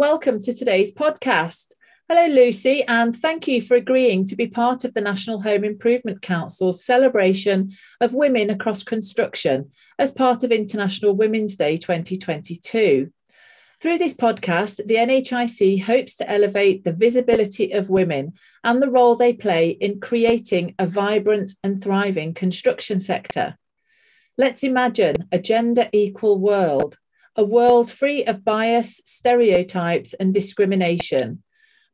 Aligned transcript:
welcome 0.00 0.40
to 0.42 0.54
today's 0.54 0.94
podcast. 0.94 1.72
Hello, 2.08 2.26
Lucy, 2.26 2.82
and 2.84 3.14
thank 3.14 3.46
you 3.46 3.60
for 3.60 3.74
agreeing 3.74 4.24
to 4.28 4.34
be 4.34 4.46
part 4.46 4.84
of 4.84 4.94
the 4.94 5.02
National 5.02 5.42
Home 5.42 5.62
Improvement 5.62 6.22
Council's 6.22 6.82
celebration 6.82 7.76
of 8.00 8.14
women 8.14 8.48
across 8.48 8.82
construction 8.82 9.70
as 9.98 10.10
part 10.10 10.42
of 10.42 10.52
International 10.52 11.14
Women's 11.14 11.54
Day 11.56 11.76
2022. 11.76 13.12
Through 13.82 13.98
this 13.98 14.14
podcast, 14.14 14.76
the 14.76 14.94
NHIC 14.94 15.82
hopes 15.82 16.16
to 16.16 16.30
elevate 16.30 16.82
the 16.82 16.92
visibility 16.92 17.72
of 17.72 17.90
women 17.90 18.32
and 18.64 18.82
the 18.82 18.90
role 18.90 19.16
they 19.16 19.34
play 19.34 19.68
in 19.68 20.00
creating 20.00 20.76
a 20.78 20.86
vibrant 20.86 21.52
and 21.62 21.84
thriving 21.84 22.32
construction 22.32 23.00
sector. 23.00 23.58
Let's 24.38 24.62
imagine 24.62 25.28
a 25.30 25.38
gender 25.38 25.90
equal 25.92 26.38
world, 26.38 26.96
a 27.40 27.42
world 27.42 27.90
free 27.90 28.22
of 28.26 28.44
bias, 28.44 29.00
stereotypes, 29.06 30.12
and 30.12 30.34
discrimination, 30.34 31.42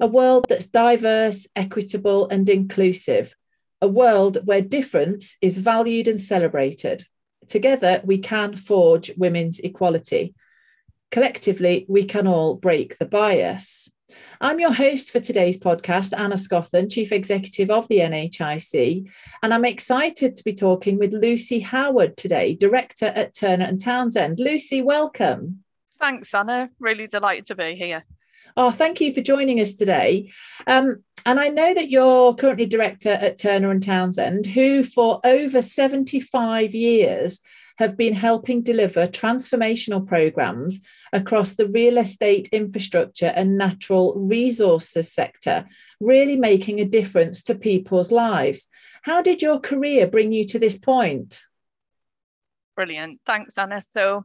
a 0.00 0.06
world 0.09 0.45
that's 0.48 0.66
diverse, 0.66 1.46
equitable, 1.54 2.28
and 2.28 2.48
inclusive, 2.48 3.32
a 3.80 3.87
world 3.87 4.38
where 4.45 4.60
difference 4.60 5.37
is 5.40 5.56
valued 5.56 6.09
and 6.09 6.20
celebrated. 6.20 7.06
Together, 7.46 8.01
we 8.04 8.18
can 8.18 8.56
forge 8.56 9.12
women's 9.16 9.60
equality. 9.60 10.34
Collectively, 11.12 11.87
we 11.88 12.06
can 12.06 12.26
all 12.26 12.56
break 12.56 12.99
the 12.99 13.06
bias. 13.06 13.85
I'm 14.40 14.60
your 14.60 14.73
host 14.73 15.10
for 15.10 15.20
today's 15.20 15.59
podcast, 15.59 16.12
Anna 16.16 16.37
Scothern, 16.37 16.90
Chief 16.90 17.10
Executive 17.10 17.70
of 17.70 17.88
the 17.88 18.01
NHIC, 18.01 19.09
and 19.43 19.54
I'm 19.54 19.65
excited 19.65 20.37
to 20.37 20.45
be 20.45 20.52
talking 20.52 20.98
with 20.98 21.15
Lucy 21.15 21.60
Howard 21.60 22.18
today, 22.18 22.54
Director 22.54 23.06
at 23.06 23.34
Turner 23.34 23.65
and 23.65 23.80
Townsend. 23.80 24.38
Lucy, 24.38 24.82
welcome. 24.82 25.62
Thanks, 25.98 26.34
Anna. 26.34 26.68
Really 26.78 27.06
delighted 27.06 27.46
to 27.46 27.54
be 27.54 27.74
here. 27.76 28.04
Oh, 28.59 28.70
thank 28.70 29.01
you 29.01 29.15
for 29.15 29.23
joining 29.23 29.60
us 29.60 29.74
today. 29.74 30.30
Um, 30.66 31.02
and 31.24 31.40
I 31.40 31.48
know 31.48 31.73
that 31.73 31.88
you're 31.88 32.34
currently 32.34 32.66
director 32.66 33.10
at 33.10 33.38
Turner 33.38 33.71
and 33.71 33.82
Townsend, 33.82 34.46
who 34.46 34.84
for 34.84 35.18
over 35.24 35.62
75 35.62 36.74
years 36.74 37.40
have 37.79 37.96
been 37.96 38.15
helping 38.15 38.63
deliver 38.63 39.07
transformational 39.07 40.07
programs 40.07 40.80
across 41.13 41.55
the 41.55 41.69
real 41.69 41.99
estate 41.99 42.49
infrastructure 42.52 43.27
and 43.27 43.59
natural 43.59 44.15
resources 44.15 45.13
sector, 45.13 45.66
really 46.01 46.37
making 46.37 46.80
a 46.80 46.85
difference 46.85 47.43
to 47.45 47.55
people's 47.55 48.10
lives. 48.10 48.66
How 49.02 49.23
did 49.23 49.43
your 49.43 49.60
career 49.60 50.07
bring 50.07 50.33
you 50.33 50.46
to 50.49 50.59
this 50.59 50.79
point? 50.79 51.43
Brilliant. 52.74 53.21
Thanks, 53.24 53.57
Anna. 53.57 53.80
So 53.80 54.24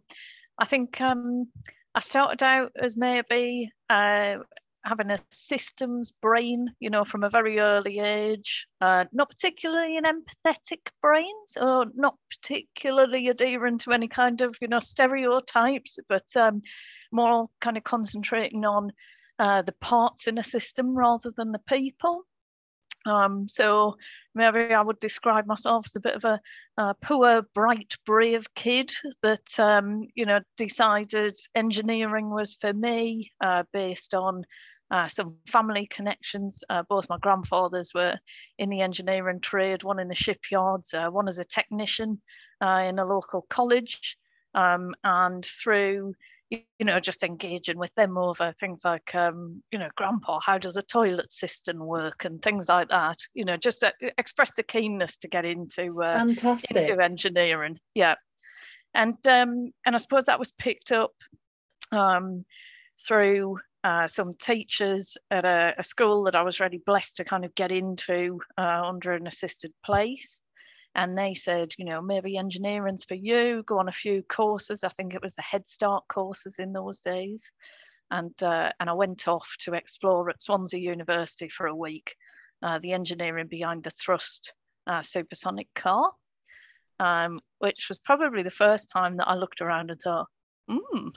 I 0.58 0.66
think 0.66 1.00
um, 1.02 1.48
I 1.94 2.00
started 2.00 2.44
out 2.44 2.72
as 2.82 2.98
maybe 2.98 3.72
uh, 3.90 4.38
having 4.84 5.12
a 5.12 5.18
systems 5.30 6.12
brain, 6.22 6.74
you 6.80 6.90
know, 6.90 7.06
from 7.06 7.24
a 7.24 7.30
very 7.30 7.60
early 7.60 8.00
age, 8.00 8.68
uh, 8.82 9.06
not 9.12 9.30
particularly 9.30 9.98
an 9.98 10.06
empathetic 10.06 10.80
brains 11.02 11.58
or 11.60 11.86
not 11.94 12.16
particularly 12.30 13.30
adherent 13.30 13.82
to 13.82 13.92
any 13.92 14.08
kind 14.08 14.42
of, 14.42 14.56
you 14.62 14.68
know, 14.68 14.80
stereotypes, 14.80 16.00
but 16.09 16.36
um, 16.36 16.62
more 17.12 17.50
kind 17.59 17.78
of 17.78 17.84
concentrating 17.84 18.66
on 18.66 18.92
uh, 19.40 19.62
the 19.62 19.74
parts 19.74 20.28
in 20.28 20.38
a 20.38 20.44
system 20.44 20.96
rather 20.96 21.31
than 21.36 21.52
the 21.52 21.59
people. 21.59 22.25
Um, 23.06 23.48
so 23.48 23.98
maybe 24.36 24.74
I 24.74 24.81
would 24.81 25.00
describe 25.00 25.48
myself 25.48 25.88
as 25.88 25.96
a 25.96 26.00
bit 26.00 26.16
of 26.16 26.24
a, 26.24 26.40
a 26.78 26.94
poor, 27.02 27.42
bright, 27.53 27.96
brave 28.06 28.46
kid 28.53 28.92
that 29.24 29.59
um, 29.59 30.08
you 30.13 30.25
know 30.25 30.42
decided 30.58 31.38
engineering 31.56 32.30
was 32.30 32.53
for 32.53 32.74
me 32.74 33.31
uh, 33.44 33.63
based 33.74 34.13
on 34.13 34.46
uh, 34.91 35.07
some 35.07 35.38
family 35.47 35.88
connections. 35.88 36.63
Uh, 36.69 36.84
both 36.90 37.09
my 37.09 37.18
grandfathers 37.19 37.94
were 37.96 38.19
in 38.59 38.69
the 38.69 38.81
engineering 38.81 39.40
trade, 39.40 39.84
one 39.84 40.00
in 40.00 40.09
the 40.09 40.16
shipyards, 40.16 40.94
uh, 40.94 41.07
one 41.09 41.29
as 41.29 41.40
a 41.40 41.44
technician 41.46 42.22
uh, 42.62 42.84
in 42.88 43.00
a 43.00 43.06
local 43.06 43.46
college. 43.50 44.18
Um, 44.53 44.94
and 45.06 45.46
through, 45.46 46.13
you 46.50 46.66
know, 46.81 47.00
just 47.00 47.24
engaging 47.24 47.78
with 47.78 47.94
them 47.94 48.18
over 48.18 48.53
things 48.59 48.81
like, 48.84 49.16
um, 49.16 49.63
you 49.72 49.80
know, 49.80 49.88
grandpa, 49.96 50.41
how 50.41 50.57
does 50.57 50.75
a 50.75 50.81
toilet 50.81 51.31
cistern 51.31 51.80
work 51.80 52.25
and 52.25 52.41
things 52.41 52.68
like 52.68 52.90
that, 52.90 53.18
you 53.34 53.46
know, 53.46 53.56
just 53.56 53.81
uh, 53.81 53.91
expressed 54.18 54.59
a 54.59 54.63
keenness 54.63 55.16
to 55.19 55.30
get 55.30 55.46
into, 55.46 56.03
uh, 56.03 56.18
Fantastic. 56.18 56.75
into 56.75 57.01
engineering. 57.01 57.80
Yeah. 57.96 58.16
And, 58.94 59.16
um, 59.25 59.72
and 59.85 59.96
I 59.96 59.97
suppose 59.97 60.25
that 60.25 60.40
was 60.40 60.51
picked 60.51 60.91
up 60.91 61.13
um, 61.94 62.44
through 63.07 63.59
uh, 63.84 64.08
some 64.08 64.34
teachers 64.36 65.18
at 65.31 65.46
a, 65.46 65.74
a, 65.78 65.84
school 65.84 66.24
that 66.24 66.36
I 66.36 66.44
was 66.44 66.59
really 66.59 66.81
blessed 66.86 67.16
to 67.16 67.24
kind 67.24 67.44
of 67.44 67.56
get 67.56 67.72
into 67.72 68.40
uh, 68.58 68.84
under 68.86 69.14
an 69.14 69.28
assisted 69.28 69.74
place. 69.84 70.42
And 70.94 71.18
they 71.18 71.34
said, 71.34 71.72
you 71.78 71.86
know, 71.86 72.02
maybe 72.02 72.38
engineering's 72.38 73.06
for 73.06 73.16
you, 73.16 73.64
go 73.66 73.80
on 73.80 73.88
a 73.88 73.94
few 73.94 74.24
courses. 74.24 74.84
I 74.84 74.90
think 74.90 75.16
it 75.16 75.22
was 75.22 75.34
the 75.34 75.42
Head 75.42 75.68
Start 75.68 76.03
courses 76.08 76.56
in 76.59 76.74
those 76.74 77.00
days. 77.00 77.52
And, 78.12 78.34
uh, 78.44 78.72
and 78.80 78.90
I 78.90 78.94
went 78.94 79.28
off 79.28 79.56
to 79.62 79.74
explore 79.74 80.30
at 80.30 80.44
Swansea 80.44 80.80
University 80.80 81.48
for 81.48 81.68
a 81.68 81.75
week, 81.75 82.16
uh, 82.62 82.80
the 82.80 82.92
engineering 82.92 83.48
behind 83.48 83.84
the 83.84 83.90
thrust 83.90 84.53
uh, 84.86 85.02
supersonic 85.02 85.69
car, 85.74 86.12
um, 87.00 87.40
which 87.59 87.88
was 87.88 87.98
probably 88.00 88.44
the 88.44 88.52
first 88.52 88.90
time 88.90 89.18
that 89.18 89.30
I 89.30 89.36
looked 89.36 89.62
around 89.62 89.92
and 89.92 90.02
thought, 90.02 90.28
hmm, 90.69 91.08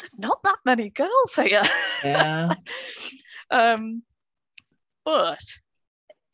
there's 0.00 0.18
not 0.18 0.42
that 0.44 0.58
many 0.64 0.90
girls 0.90 1.34
here. 1.36 1.62
Yeah. 2.02 2.54
um, 3.50 4.02
but 5.04 5.42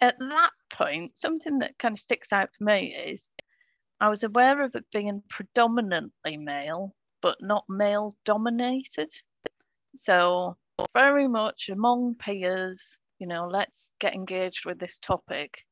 at 0.00 0.19
that 0.19 0.50
point, 0.71 1.19
something 1.19 1.59
that 1.59 1.78
kind 1.78 1.94
of 1.94 1.99
sticks 1.99 2.32
out 2.32 2.50
for 2.56 2.65
me 2.65 2.94
is 2.94 3.31
I 4.00 4.09
was 4.09 4.22
aware 4.22 4.62
of 4.62 4.75
it 4.75 4.84
being 4.93 5.22
predominantly 5.28 6.37
male, 6.37 6.94
but 7.22 7.38
not 7.41 7.65
male 7.69 8.15
dominated. 8.25 9.10
So, 9.97 10.56
very 10.93 11.26
much 11.26 11.71
among 11.71 12.16
peers, 12.16 12.99
you 13.19 13.26
know, 13.26 13.49
let's 13.49 13.91
get 13.99 14.15
engaged 14.15 14.66
with 14.66 14.78
this 14.78 14.99
topic 14.99 15.65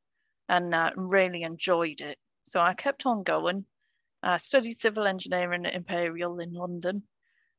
and 0.49 0.75
uh, 0.75 0.91
really 0.97 1.43
enjoyed 1.43 2.01
it. 2.01 2.19
So, 2.45 2.61
I 2.61 2.75
kept 2.75 3.07
on 3.07 3.23
going. 3.23 3.67
I 4.23 4.39
studied 4.39 4.81
civil 4.81 5.07
engineering 5.07 5.67
at 5.67 5.75
Imperial 5.75 6.41
in 6.41 6.55
London 6.55 7.03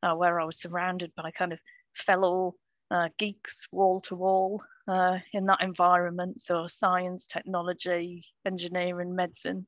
uh, 0.05 0.15
where 0.15 0.39
I 0.39 0.45
was 0.45 0.59
surrounded 0.59 1.11
by 1.15 1.31
kind 1.31 1.51
of 1.51 1.59
fellow 1.93 2.55
uh, 2.91 3.09
geeks 3.17 3.65
wall 3.71 3.99
to 4.01 4.15
wall 4.15 4.63
uh, 4.87 5.17
in 5.33 5.45
that 5.47 5.61
environment. 5.61 6.41
So 6.41 6.67
science, 6.67 7.25
technology, 7.25 8.23
engineering, 8.45 9.15
medicine, 9.15 9.65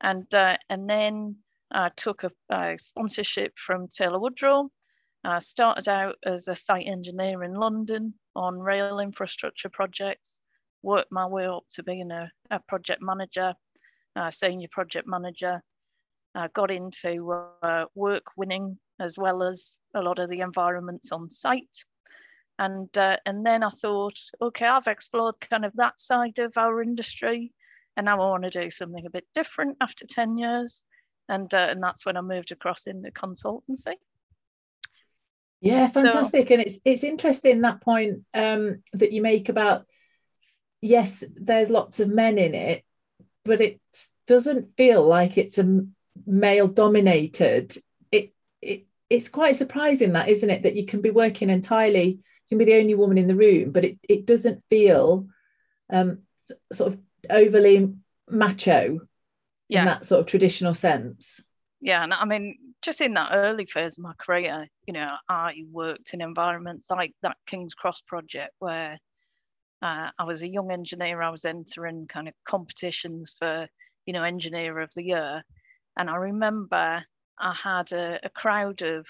and 0.00 0.32
uh, 0.34 0.56
and 0.70 0.88
then 0.88 1.36
I 1.72 1.90
took 1.96 2.22
a, 2.22 2.30
a, 2.50 2.78
sponsorship 2.78 3.58
from 3.58 3.88
Taylor 3.88 4.20
Woodrow. 4.20 4.70
I 5.24 5.40
started 5.40 5.88
out 5.88 6.14
as 6.24 6.46
a 6.46 6.54
site 6.54 6.86
engineer 6.86 7.42
in 7.42 7.54
London 7.54 8.14
on 8.36 8.60
rail 8.60 9.00
infrastructure 9.00 9.68
projects. 9.68 10.38
Worked 10.82 11.10
my 11.10 11.26
way 11.26 11.46
up 11.46 11.64
to 11.70 11.82
being 11.82 12.12
a, 12.12 12.30
a 12.52 12.60
project 12.60 13.02
manager, 13.02 13.54
senior 14.30 14.68
project 14.70 15.08
manager. 15.08 15.60
got 16.54 16.70
into 16.70 17.32
uh, 17.60 17.86
work 17.96 18.26
winning 18.36 18.78
as 19.00 19.16
well 19.18 19.42
as 19.42 19.76
a 19.94 20.00
lot 20.00 20.18
of 20.18 20.30
the 20.30 20.40
environments 20.40 21.12
on 21.12 21.30
site. 21.30 21.84
And, 22.58 22.96
uh, 22.96 23.18
and 23.26 23.44
then 23.44 23.62
I 23.62 23.70
thought, 23.70 24.18
okay, 24.40 24.66
I've 24.66 24.86
explored 24.86 25.34
kind 25.40 25.64
of 25.64 25.72
that 25.74 26.00
side 26.00 26.38
of 26.38 26.56
our 26.56 26.82
industry, 26.82 27.52
and 27.96 28.06
now 28.06 28.20
I 28.20 28.30
want 28.30 28.44
to 28.44 28.50
do 28.50 28.70
something 28.70 29.04
a 29.06 29.10
bit 29.10 29.26
different 29.34 29.76
after 29.80 30.06
10 30.06 30.38
years. 30.38 30.82
And, 31.28 31.52
uh, 31.52 31.68
and 31.70 31.82
that's 31.82 32.06
when 32.06 32.16
I 32.16 32.20
moved 32.20 32.52
across 32.52 32.86
into 32.86 33.10
consultancy. 33.10 33.94
Yeah, 35.60 35.88
fantastic. 35.88 36.48
So, 36.48 36.54
and 36.54 36.62
it's 36.62 36.78
it's 36.84 37.02
interesting 37.02 37.62
that 37.62 37.80
point 37.80 38.22
um, 38.34 38.82
that 38.92 39.12
you 39.12 39.22
make 39.22 39.48
about 39.48 39.86
yes, 40.80 41.24
there's 41.34 41.70
lots 41.70 41.98
of 41.98 42.08
men 42.08 42.38
in 42.38 42.54
it, 42.54 42.84
but 43.44 43.60
it 43.60 43.80
doesn't 44.26 44.76
feel 44.76 45.04
like 45.04 45.38
it's 45.38 45.58
a 45.58 45.86
male 46.26 46.68
dominated 46.68 47.76
it's 49.08 49.28
quite 49.28 49.56
surprising 49.56 50.12
that 50.12 50.28
isn't 50.28 50.50
it 50.50 50.62
that 50.62 50.76
you 50.76 50.86
can 50.86 51.00
be 51.00 51.10
working 51.10 51.50
entirely 51.50 52.06
you 52.08 52.48
can 52.48 52.58
be 52.58 52.64
the 52.64 52.78
only 52.78 52.94
woman 52.94 53.18
in 53.18 53.28
the 53.28 53.36
room 53.36 53.72
but 53.72 53.84
it, 53.84 53.98
it 54.08 54.26
doesn't 54.26 54.62
feel 54.68 55.26
um, 55.92 56.18
sort 56.72 56.92
of 56.92 56.98
overly 57.30 57.92
macho 58.28 59.00
yeah. 59.68 59.80
in 59.80 59.86
that 59.86 60.06
sort 60.06 60.20
of 60.20 60.26
traditional 60.26 60.74
sense 60.74 61.40
yeah 61.80 62.02
and 62.02 62.12
i 62.12 62.24
mean 62.24 62.56
just 62.82 63.00
in 63.00 63.14
that 63.14 63.30
early 63.32 63.66
phase 63.66 63.98
of 63.98 64.04
my 64.04 64.12
career 64.18 64.66
you 64.86 64.92
know 64.92 65.14
i 65.28 65.54
worked 65.70 66.14
in 66.14 66.20
environments 66.20 66.90
like 66.90 67.12
that 67.22 67.36
king's 67.46 67.74
cross 67.74 68.00
project 68.00 68.52
where 68.58 68.98
uh, 69.82 70.08
i 70.18 70.24
was 70.24 70.42
a 70.42 70.48
young 70.48 70.70
engineer 70.70 71.22
i 71.22 71.30
was 71.30 71.44
entering 71.44 72.06
kind 72.08 72.28
of 72.28 72.34
competitions 72.46 73.34
for 73.38 73.68
you 74.06 74.12
know 74.12 74.22
engineer 74.22 74.78
of 74.80 74.90
the 74.94 75.02
year 75.02 75.42
and 75.96 76.08
i 76.08 76.16
remember 76.16 77.04
I 77.38 77.54
had 77.54 77.92
a, 77.92 78.20
a 78.24 78.30
crowd 78.30 78.82
of 78.82 79.06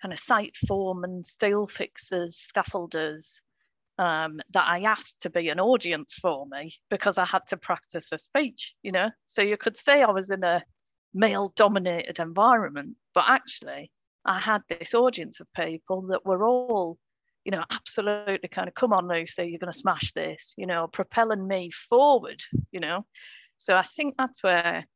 kind 0.00 0.12
of 0.12 0.18
site 0.18 0.56
foremen, 0.66 1.24
steel 1.24 1.66
fixers, 1.66 2.36
scaffolders, 2.36 3.42
um, 3.98 4.40
that 4.52 4.66
I 4.66 4.82
asked 4.82 5.22
to 5.22 5.30
be 5.30 5.48
an 5.48 5.60
audience 5.60 6.14
for 6.14 6.46
me 6.46 6.74
because 6.90 7.18
I 7.18 7.24
had 7.24 7.46
to 7.48 7.56
practice 7.56 8.10
a 8.12 8.18
speech, 8.18 8.74
you 8.82 8.92
know. 8.92 9.10
So 9.26 9.42
you 9.42 9.56
could 9.56 9.76
say 9.76 10.02
I 10.02 10.10
was 10.10 10.30
in 10.30 10.42
a 10.42 10.64
male 11.14 11.52
dominated 11.54 12.18
environment, 12.18 12.96
but 13.14 13.24
actually 13.28 13.90
I 14.24 14.40
had 14.40 14.62
this 14.68 14.94
audience 14.94 15.40
of 15.40 15.46
people 15.54 16.02
that 16.08 16.24
were 16.24 16.44
all, 16.44 16.98
you 17.44 17.52
know, 17.52 17.64
absolutely 17.70 18.48
kind 18.48 18.68
of, 18.68 18.74
come 18.74 18.92
on, 18.92 19.08
Lucy, 19.08 19.44
you're 19.44 19.58
going 19.58 19.72
to 19.72 19.78
smash 19.78 20.12
this, 20.12 20.54
you 20.56 20.66
know, 20.66 20.86
propelling 20.86 21.46
me 21.46 21.70
forward, 21.70 22.42
you 22.70 22.80
know. 22.80 23.04
So 23.58 23.76
I 23.76 23.82
think 23.82 24.14
that's 24.16 24.42
where, 24.42 24.86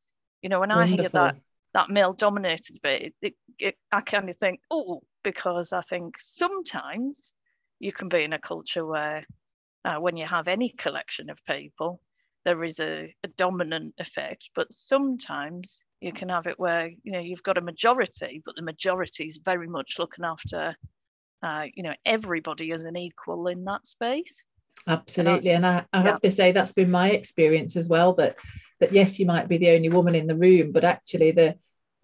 you 0.43 0.49
know, 0.49 0.61
when 0.61 0.70
Wonderful. 0.70 0.94
I 0.94 1.02
hear 1.02 1.08
that 1.11 1.37
that 1.76 1.90
male 1.90 2.14
dominated 2.14 2.78
bit, 2.82 3.02
it, 3.02 3.14
it, 3.20 3.34
it, 3.58 3.75
I 3.93 4.00
kind 4.00 4.31
of 4.31 4.37
think, 4.38 4.61
oh, 4.70 5.02
because 5.23 5.75
I 5.75 5.82
think 5.82 6.14
sometimes 6.19 7.34
you 7.78 7.93
can 7.93 8.08
be 8.08 8.23
in 8.23 8.32
a 8.32 8.38
culture 8.38 8.87
where 8.87 9.26
uh, 9.84 9.96
when 9.96 10.17
you 10.17 10.25
have 10.25 10.49
any 10.49 10.70
collection 10.70 11.28
of 11.28 11.44
people, 11.44 12.00
there 12.46 12.64
is 12.64 12.81
a, 12.81 13.14
a, 13.23 13.28
dominant 13.37 13.93
effect, 13.99 14.49
but 14.55 14.73
sometimes 14.73 15.84
you 16.00 16.12
can 16.12 16.31
have 16.31 16.46
it 16.46 16.58
where 16.58 16.88
you 17.02 17.12
know 17.12 17.19
you've 17.19 17.43
got 17.43 17.58
a 17.58 17.61
majority, 17.61 18.40
but 18.46 18.55
the 18.56 18.62
majority 18.62 19.25
is 19.25 19.40
very 19.44 19.69
much 19.69 19.96
looking 19.99 20.25
after 20.25 20.75
uh, 21.43 21.64
you 21.75 21.82
know 21.82 21.94
everybody 22.06 22.72
as 22.72 22.84
an 22.84 22.96
equal 22.96 23.49
in 23.49 23.64
that 23.64 23.87
space. 23.87 24.46
Absolutely, 24.87 25.50
and 25.50 25.67
I, 25.67 25.84
I, 25.93 25.99
have 25.99 26.20
yeah. 26.22 26.31
to 26.31 26.34
say 26.34 26.52
that's 26.52 26.72
been 26.72 26.90
my 26.90 27.11
experience 27.11 27.76
as 27.76 27.87
well. 27.87 28.14
That 28.14 28.37
that 28.81 28.94
yes, 28.94 29.19
you 29.19 29.26
might 29.26 29.49
be 29.49 29.58
the 29.58 29.72
only 29.72 29.90
woman 29.90 30.14
in 30.14 30.26
the 30.26 30.37
room, 30.37 30.72
but 30.72 30.84
actually 30.84 31.32
the 31.32 31.56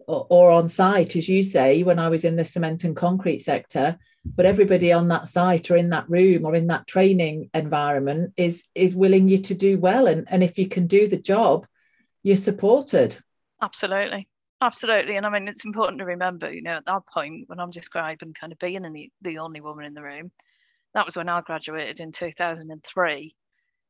or, 0.07 0.27
or 0.29 0.51
on 0.51 0.67
site, 0.67 1.15
as 1.15 1.27
you 1.27 1.43
say, 1.43 1.83
when 1.83 1.99
I 1.99 2.09
was 2.09 2.23
in 2.23 2.35
the 2.35 2.45
cement 2.45 2.83
and 2.83 2.95
concrete 2.95 3.39
sector, 3.39 3.97
but 4.25 4.45
everybody 4.45 4.91
on 4.91 5.09
that 5.09 5.27
site 5.27 5.69
or 5.69 5.77
in 5.77 5.89
that 5.89 6.09
room 6.09 6.45
or 6.45 6.55
in 6.55 6.67
that 6.67 6.87
training 6.87 7.49
environment 7.53 8.33
is 8.37 8.63
is 8.73 8.95
willing 8.95 9.27
you 9.27 9.39
to 9.39 9.53
do 9.53 9.77
well. 9.77 10.07
And 10.07 10.27
and 10.29 10.43
if 10.43 10.57
you 10.57 10.67
can 10.67 10.87
do 10.87 11.07
the 11.07 11.17
job 11.17 11.65
you're 12.23 12.37
supported. 12.37 13.17
Absolutely. 13.61 14.27
Absolutely. 14.61 15.17
And 15.17 15.25
i 15.25 15.29
mean 15.29 15.47
it's 15.47 15.65
important 15.65 15.99
to 15.99 16.05
remember 16.05 16.51
you 16.51 16.61
know 16.61 16.77
at 16.77 16.85
that 16.85 17.05
point 17.13 17.43
when 17.47 17.59
i'm 17.59 17.69
describing 17.69 18.33
kind 18.33 18.53
of 18.53 18.59
being 18.59 18.81
the, 18.81 19.11
the 19.21 19.37
only 19.39 19.59
woman 19.59 19.85
in 19.85 19.93
the 19.93 20.01
room 20.01 20.31
that 20.93 21.05
was 21.05 21.17
when 21.17 21.27
i 21.27 21.41
graduated 21.41 21.99
in 21.99 22.13
2003 22.13 23.35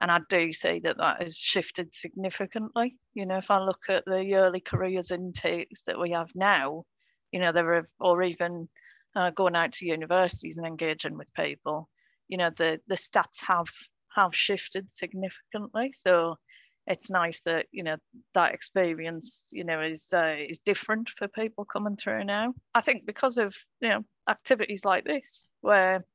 and 0.03 0.11
i 0.11 0.19
do 0.29 0.53
see 0.53 0.79
that 0.83 0.97
that 0.97 1.19
has 1.19 1.35
shifted 1.35 1.91
significantly 1.91 2.95
you 3.15 3.25
know 3.25 3.37
if 3.37 3.49
i 3.49 3.57
look 3.57 3.81
at 3.89 4.05
the 4.05 4.35
early 4.35 4.59
careers 4.59 5.09
intakes 5.09 5.81
that 5.87 5.99
we 5.99 6.11
have 6.11 6.29
now 6.35 6.83
you 7.31 7.39
know 7.39 7.51
there 7.51 7.73
are 7.73 7.89
or 7.99 8.21
even 8.21 8.69
uh, 9.15 9.31
going 9.31 9.55
out 9.55 9.73
to 9.73 9.85
universities 9.85 10.57
and 10.57 10.67
engaging 10.67 11.17
with 11.17 11.33
people, 11.33 11.89
you 12.27 12.37
know, 12.37 12.49
the 12.57 12.79
the 12.87 12.95
stats 12.95 13.43
have 13.45 13.67
have 14.15 14.35
shifted 14.35 14.91
significantly. 14.91 15.91
So 15.93 16.37
it's 16.85 17.09
nice 17.09 17.41
that 17.41 17.67
you 17.71 17.83
know 17.83 17.97
that 18.33 18.53
experience 18.53 19.47
you 19.51 19.63
know 19.63 19.81
is 19.81 20.07
uh, 20.13 20.35
is 20.49 20.59
different 20.59 21.09
for 21.09 21.27
people 21.27 21.65
coming 21.65 21.95
through 21.95 22.23
now. 22.23 22.53
I 22.73 22.81
think 22.81 23.05
because 23.05 23.37
of 23.37 23.55
you 23.81 23.89
know 23.89 24.05
activities 24.29 24.85
like 24.85 25.05
this 25.05 25.47
where 25.61 26.05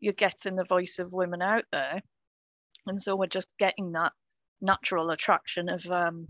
you're 0.00 0.12
getting 0.12 0.56
the 0.56 0.64
voice 0.64 0.98
of 0.98 1.12
women 1.12 1.40
out 1.40 1.64
there, 1.72 2.02
and 2.86 3.00
so 3.00 3.16
we're 3.16 3.26
just 3.26 3.48
getting 3.58 3.92
that 3.92 4.12
natural 4.60 5.10
attraction 5.10 5.68
of 5.68 5.84
um, 5.86 6.26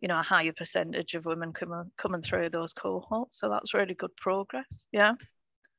you 0.00 0.08
know 0.08 0.18
a 0.18 0.22
higher 0.22 0.52
percentage 0.52 1.14
of 1.14 1.24
women 1.24 1.52
coming 1.52 1.90
coming 1.96 2.22
through 2.22 2.50
those 2.50 2.72
cohorts. 2.72 3.38
So 3.38 3.48
that's 3.48 3.74
really 3.74 3.94
good 3.94 4.14
progress. 4.16 4.86
Yeah. 4.92 5.14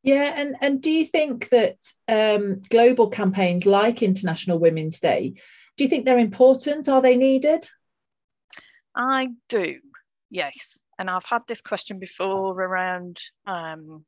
Yeah, 0.03 0.31
and 0.35 0.55
and 0.61 0.81
do 0.81 0.91
you 0.91 1.05
think 1.05 1.49
that 1.49 1.77
um, 2.07 2.61
global 2.69 3.09
campaigns 3.09 3.65
like 3.65 4.01
International 4.01 4.59
Women's 4.59 4.99
Day, 4.99 5.33
do 5.75 5.83
you 5.83 5.89
think 5.89 6.05
they're 6.05 6.17
important? 6.17 6.87
Are 6.87 7.01
they 7.01 7.17
needed? 7.17 7.67
I 8.95 9.29
do, 9.49 9.75
yes. 10.29 10.79
And 10.97 11.09
I've 11.09 11.25
had 11.25 11.41
this 11.47 11.61
question 11.61 11.99
before 11.99 12.59
around 12.59 13.19
um, 13.45 14.05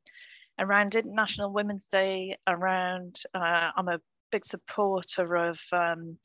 around 0.58 0.94
International 0.94 1.52
Women's 1.52 1.86
Day. 1.86 2.38
Around, 2.46 3.20
uh, 3.34 3.70
I'm 3.76 3.88
a 3.88 4.00
big 4.30 4.44
supporter 4.44 5.36
of. 5.36 5.60
Um, 5.72 6.18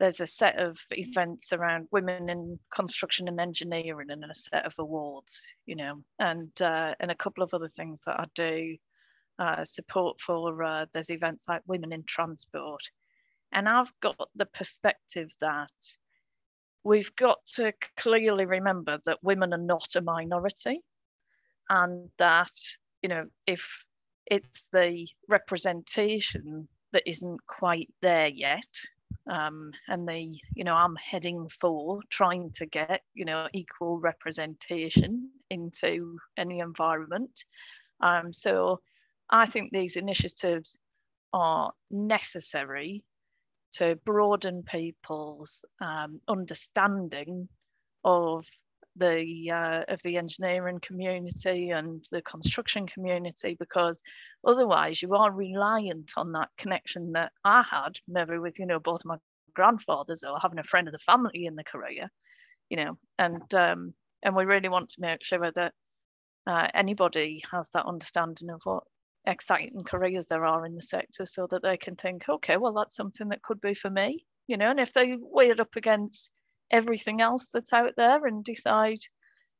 there's 0.00 0.20
a 0.20 0.26
set 0.26 0.58
of 0.58 0.80
events 0.90 1.52
around 1.52 1.86
women 1.92 2.28
in 2.28 2.58
construction 2.74 3.28
and 3.28 3.40
engineering 3.40 4.10
and 4.10 4.24
a 4.24 4.34
set 4.34 4.64
of 4.64 4.74
awards 4.78 5.46
you 5.64 5.76
know 5.76 6.02
and 6.18 6.50
uh, 6.60 6.92
and 6.98 7.12
a 7.12 7.14
couple 7.14 7.44
of 7.44 7.54
other 7.54 7.68
things 7.68 8.02
that 8.04 8.18
i 8.18 8.24
do 8.34 8.76
uh, 9.38 9.64
support 9.64 10.20
for 10.20 10.62
uh, 10.62 10.86
there's 10.92 11.10
events 11.10 11.46
like 11.48 11.62
Women 11.66 11.92
in 11.92 12.04
Transport. 12.04 12.82
And 13.52 13.68
I've 13.68 13.92
got 14.00 14.28
the 14.34 14.46
perspective 14.46 15.30
that 15.40 15.70
we've 16.84 17.14
got 17.16 17.38
to 17.54 17.72
clearly 17.96 18.46
remember 18.46 18.98
that 19.06 19.22
women 19.22 19.52
are 19.52 19.58
not 19.58 19.96
a 19.96 20.00
minority 20.00 20.80
and 21.68 22.08
that, 22.18 22.52
you 23.02 23.08
know, 23.08 23.26
if 23.46 23.84
it's 24.26 24.66
the 24.72 25.06
representation 25.28 26.68
that 26.92 27.08
isn't 27.08 27.46
quite 27.46 27.88
there 28.00 28.28
yet, 28.28 28.66
um, 29.30 29.72
and 29.88 30.08
the 30.08 30.38
you 30.54 30.64
know 30.64 30.74
i'm 30.74 30.96
heading 30.96 31.48
for 31.60 32.00
trying 32.10 32.50
to 32.50 32.66
get 32.66 33.02
you 33.14 33.24
know 33.24 33.48
equal 33.52 33.98
representation 33.98 35.30
into 35.50 36.18
any 36.36 36.60
environment. 36.60 37.44
Um, 38.00 38.32
so 38.32 38.80
I 39.30 39.46
think 39.46 39.70
these 39.70 39.96
initiatives 39.96 40.78
are 41.32 41.72
necessary 41.90 43.04
to 43.72 43.96
broaden 44.04 44.62
people's 44.62 45.64
um, 45.80 46.20
understanding 46.28 47.48
of 48.04 48.44
the 48.96 49.50
uh, 49.50 49.92
of 49.92 50.02
the 50.02 50.16
engineering 50.16 50.78
community 50.80 51.70
and 51.70 52.04
the 52.10 52.22
construction 52.22 52.86
community 52.86 53.56
because 53.58 54.02
otherwise 54.46 55.00
you 55.00 55.14
are 55.14 55.32
reliant 55.32 56.12
on 56.16 56.32
that 56.32 56.48
connection 56.58 57.12
that 57.12 57.32
I 57.44 57.62
had 57.70 57.98
maybe 58.06 58.38
with 58.38 58.58
you 58.58 58.66
know 58.66 58.78
both 58.78 59.04
my 59.04 59.16
grandfathers 59.54 60.24
or 60.24 60.38
having 60.40 60.58
a 60.58 60.64
friend 60.64 60.88
of 60.88 60.92
the 60.92 60.98
family 60.98 61.46
in 61.46 61.56
the 61.56 61.64
career 61.64 62.10
you 62.68 62.76
know 62.76 62.98
and 63.18 63.54
um, 63.54 63.94
and 64.22 64.36
we 64.36 64.44
really 64.44 64.68
want 64.68 64.90
to 64.90 65.00
make 65.00 65.24
sure 65.24 65.50
that 65.54 65.72
uh, 66.46 66.68
anybody 66.74 67.42
has 67.50 67.68
that 67.72 67.86
understanding 67.86 68.50
of 68.50 68.60
what 68.64 68.84
exciting 69.26 69.84
careers 69.84 70.26
there 70.26 70.44
are 70.44 70.66
in 70.66 70.74
the 70.74 70.82
sector 70.82 71.24
so 71.24 71.46
that 71.50 71.62
they 71.62 71.76
can 71.76 71.96
think, 71.96 72.28
okay, 72.28 72.56
well, 72.56 72.72
that's 72.72 72.96
something 72.96 73.28
that 73.28 73.42
could 73.42 73.60
be 73.60 73.74
for 73.74 73.90
me, 73.90 74.24
you 74.46 74.56
know, 74.56 74.70
and 74.70 74.80
if 74.80 74.92
they 74.92 75.16
weigh 75.20 75.50
it 75.50 75.60
up 75.60 75.76
against 75.76 76.30
everything 76.72 77.20
else 77.20 77.48
that's 77.52 77.72
out 77.72 77.92
there 77.96 78.26
and 78.26 78.44
decide, 78.44 79.00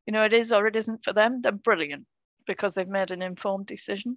you 0.06 0.12
know, 0.12 0.24
it 0.24 0.34
is 0.34 0.52
or 0.52 0.66
it 0.66 0.76
isn't 0.76 1.04
for 1.04 1.12
them, 1.12 1.40
they're 1.42 1.52
brilliant 1.52 2.06
because 2.46 2.74
they've 2.74 2.88
made 2.88 3.12
an 3.12 3.22
informed 3.22 3.66
decision. 3.66 4.16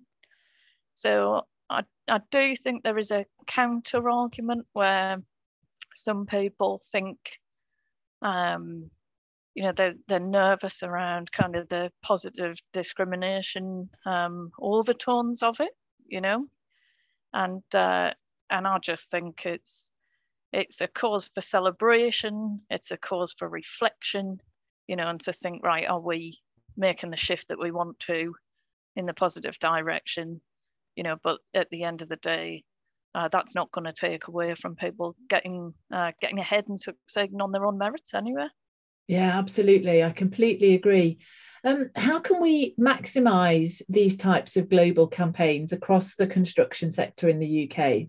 So 0.95 1.43
I, 1.69 1.83
I 2.07 2.21
do 2.31 2.55
think 2.55 2.83
there 2.83 2.97
is 2.97 3.11
a 3.11 3.25
counter 3.47 4.09
argument 4.09 4.65
where 4.73 5.21
some 5.95 6.25
people 6.25 6.81
think 6.91 7.17
um, 8.21 8.89
you 9.53 9.63
know 9.63 9.71
they're, 9.71 9.95
they're 10.07 10.19
nervous 10.19 10.83
around 10.83 11.31
kind 11.31 11.55
of 11.55 11.67
the 11.69 11.91
positive 12.01 12.57
discrimination 12.73 13.89
um, 14.05 14.51
overtones 14.59 15.41
of 15.41 15.59
it 15.59 15.71
you 16.07 16.21
know 16.21 16.45
and 17.33 17.63
uh, 17.73 18.11
and 18.49 18.67
I 18.67 18.77
just 18.79 19.09
think 19.09 19.45
it's 19.45 19.89
it's 20.55 20.79
a 20.79 20.87
cause 20.87 21.29
for 21.33 21.41
celebration 21.41 22.61
it's 22.69 22.91
a 22.91 22.97
cause 22.97 23.35
for 23.37 23.47
reflection 23.47 24.39
you 24.87 24.95
know 24.95 25.07
and 25.07 25.19
to 25.19 25.33
think 25.33 25.63
right 25.63 25.87
are 25.87 25.99
we 25.99 26.39
making 26.77 27.11
the 27.11 27.17
shift 27.17 27.49
that 27.49 27.59
we 27.59 27.71
want 27.71 27.99
to 27.99 28.33
in 28.95 29.05
the 29.05 29.13
positive 29.13 29.59
direction 29.59 30.39
you 30.95 31.03
know 31.03 31.17
but 31.23 31.39
at 31.53 31.69
the 31.69 31.83
end 31.83 32.01
of 32.01 32.09
the 32.09 32.15
day 32.17 32.63
uh, 33.13 33.29
that's 33.31 33.55
not 33.55 33.71
going 33.71 33.85
to 33.85 33.93
take 33.93 34.27
away 34.27 34.55
from 34.55 34.75
people 34.75 35.15
getting 35.29 35.73
uh, 35.93 36.11
getting 36.21 36.39
ahead 36.39 36.65
and 36.67 36.79
succeeding 36.79 37.41
on 37.41 37.51
their 37.51 37.65
own 37.65 37.77
merits 37.77 38.13
anyway 38.13 38.47
yeah, 39.07 39.37
absolutely. 39.37 40.03
I 40.03 40.09
completely 40.11 40.73
agree. 40.73 41.19
Um, 41.63 41.89
how 41.95 42.19
can 42.19 42.41
we 42.41 42.75
maximise 42.79 43.81
these 43.87 44.17
types 44.17 44.57
of 44.57 44.69
global 44.69 45.07
campaigns 45.07 45.71
across 45.73 46.15
the 46.15 46.27
construction 46.27 46.91
sector 46.91 47.29
in 47.29 47.39
the 47.39 47.69
UK? 47.69 48.07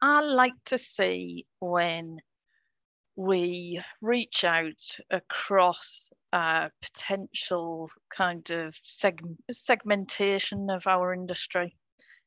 I 0.00 0.22
like 0.22 0.54
to 0.66 0.78
see 0.78 1.46
when 1.60 2.18
we 3.16 3.82
reach 4.00 4.44
out 4.44 4.96
across 5.10 6.08
uh, 6.32 6.68
potential 6.82 7.90
kind 8.14 8.48
of 8.50 8.74
seg- 8.84 9.36
segmentation 9.50 10.70
of 10.70 10.86
our 10.86 11.12
industry 11.12 11.76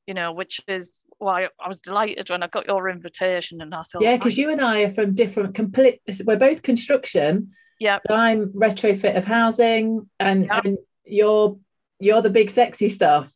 you 0.07 0.13
know, 0.13 0.33
which 0.33 0.61
is 0.67 1.03
why 1.19 1.45
I 1.59 1.67
was 1.67 1.79
delighted 1.79 2.29
when 2.29 2.43
I 2.43 2.47
got 2.47 2.67
your 2.67 2.89
invitation 2.89 3.61
and 3.61 3.73
I 3.73 3.83
thought, 3.83 4.01
yeah, 4.01 4.17
because 4.17 4.37
you 4.37 4.49
and 4.49 4.59
I 4.59 4.81
are 4.81 4.93
from 4.93 5.13
different, 5.13 5.55
complete, 5.55 6.01
we're 6.25 6.37
both 6.37 6.61
construction. 6.61 7.51
Yeah. 7.79 7.99
I'm 8.09 8.49
retrofit 8.49 9.15
of 9.15 9.25
housing 9.25 10.09
and, 10.19 10.45
yep. 10.45 10.65
and 10.65 10.77
you're 11.05 11.57
you're 11.99 12.21
the 12.21 12.29
big 12.29 12.49
sexy 12.49 12.89
stuff. 12.89 13.31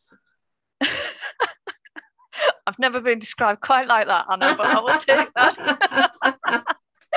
I've 2.75 2.79
never 2.79 2.99
been 2.99 3.19
described 3.19 3.61
quite 3.61 3.87
like 3.87 4.07
that, 4.07 4.25
Anna, 4.29 4.53
but 4.57 4.67
I 4.67 4.79
will 4.81 4.97
take 4.97 5.33
that. 5.35 6.65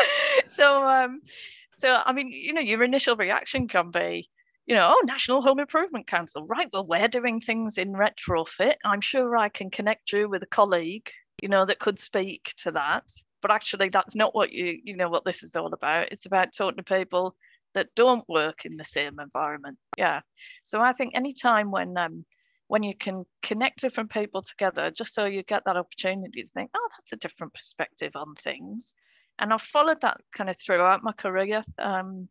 so, 0.46 0.84
um, 0.84 1.20
so 1.78 2.00
I 2.06 2.12
mean, 2.12 2.28
you 2.28 2.52
know, 2.52 2.60
your 2.60 2.84
initial 2.84 3.16
reaction 3.16 3.66
can 3.66 3.90
be, 3.90 4.28
you 4.66 4.76
know, 4.76 4.94
oh, 4.94 5.02
National 5.04 5.42
Home 5.42 5.58
Improvement 5.58 6.06
Council, 6.06 6.46
right? 6.46 6.68
Well, 6.72 6.86
we're 6.86 7.08
doing 7.08 7.40
things 7.40 7.76
in 7.76 7.92
retrofit. 7.92 8.74
I'm 8.84 9.00
sure 9.00 9.36
I 9.36 9.48
can 9.48 9.68
connect 9.68 10.12
you 10.12 10.28
with 10.28 10.44
a 10.44 10.46
colleague, 10.46 11.10
you 11.42 11.48
know, 11.48 11.66
that 11.66 11.80
could 11.80 11.98
speak 11.98 12.52
to 12.58 12.70
that. 12.70 13.02
But 13.42 13.50
actually, 13.50 13.88
that's 13.88 14.14
not 14.14 14.36
what 14.36 14.52
you, 14.52 14.78
you 14.84 14.96
know, 14.96 15.08
what 15.08 15.24
this 15.24 15.42
is 15.42 15.56
all 15.56 15.74
about. 15.74 16.12
It's 16.12 16.26
about 16.26 16.52
talking 16.56 16.76
to 16.76 16.84
people 16.84 17.34
that 17.74 17.88
don't 17.96 18.28
work 18.28 18.64
in 18.64 18.76
the 18.76 18.84
same 18.84 19.18
environment. 19.18 19.76
Yeah. 19.96 20.20
So 20.62 20.80
I 20.80 20.92
think 20.92 21.14
any 21.16 21.34
time 21.34 21.72
when 21.72 21.96
um, 21.96 22.24
when 22.68 22.82
you 22.82 22.94
can 22.94 23.25
connect 23.42 23.80
different 23.80 24.10
people 24.10 24.42
together, 24.42 24.90
just 24.90 25.14
so 25.14 25.25
you 25.25 25.42
get 25.42 25.64
that 25.64 25.76
opportunity 25.76 26.42
to 26.42 26.48
think, 26.50 26.70
oh, 26.75 26.88
that's 26.96 27.12
a 27.12 27.16
different 27.16 27.54
perspective 27.54 28.12
on 28.14 28.34
things. 28.34 28.94
And 29.38 29.52
I've 29.52 29.62
followed 29.62 30.02
that 30.02 30.20
kind 30.32 30.50
of 30.50 30.56
throughout 30.58 31.02
my 31.02 31.12
career. 31.12 31.64
Um, 31.78 32.28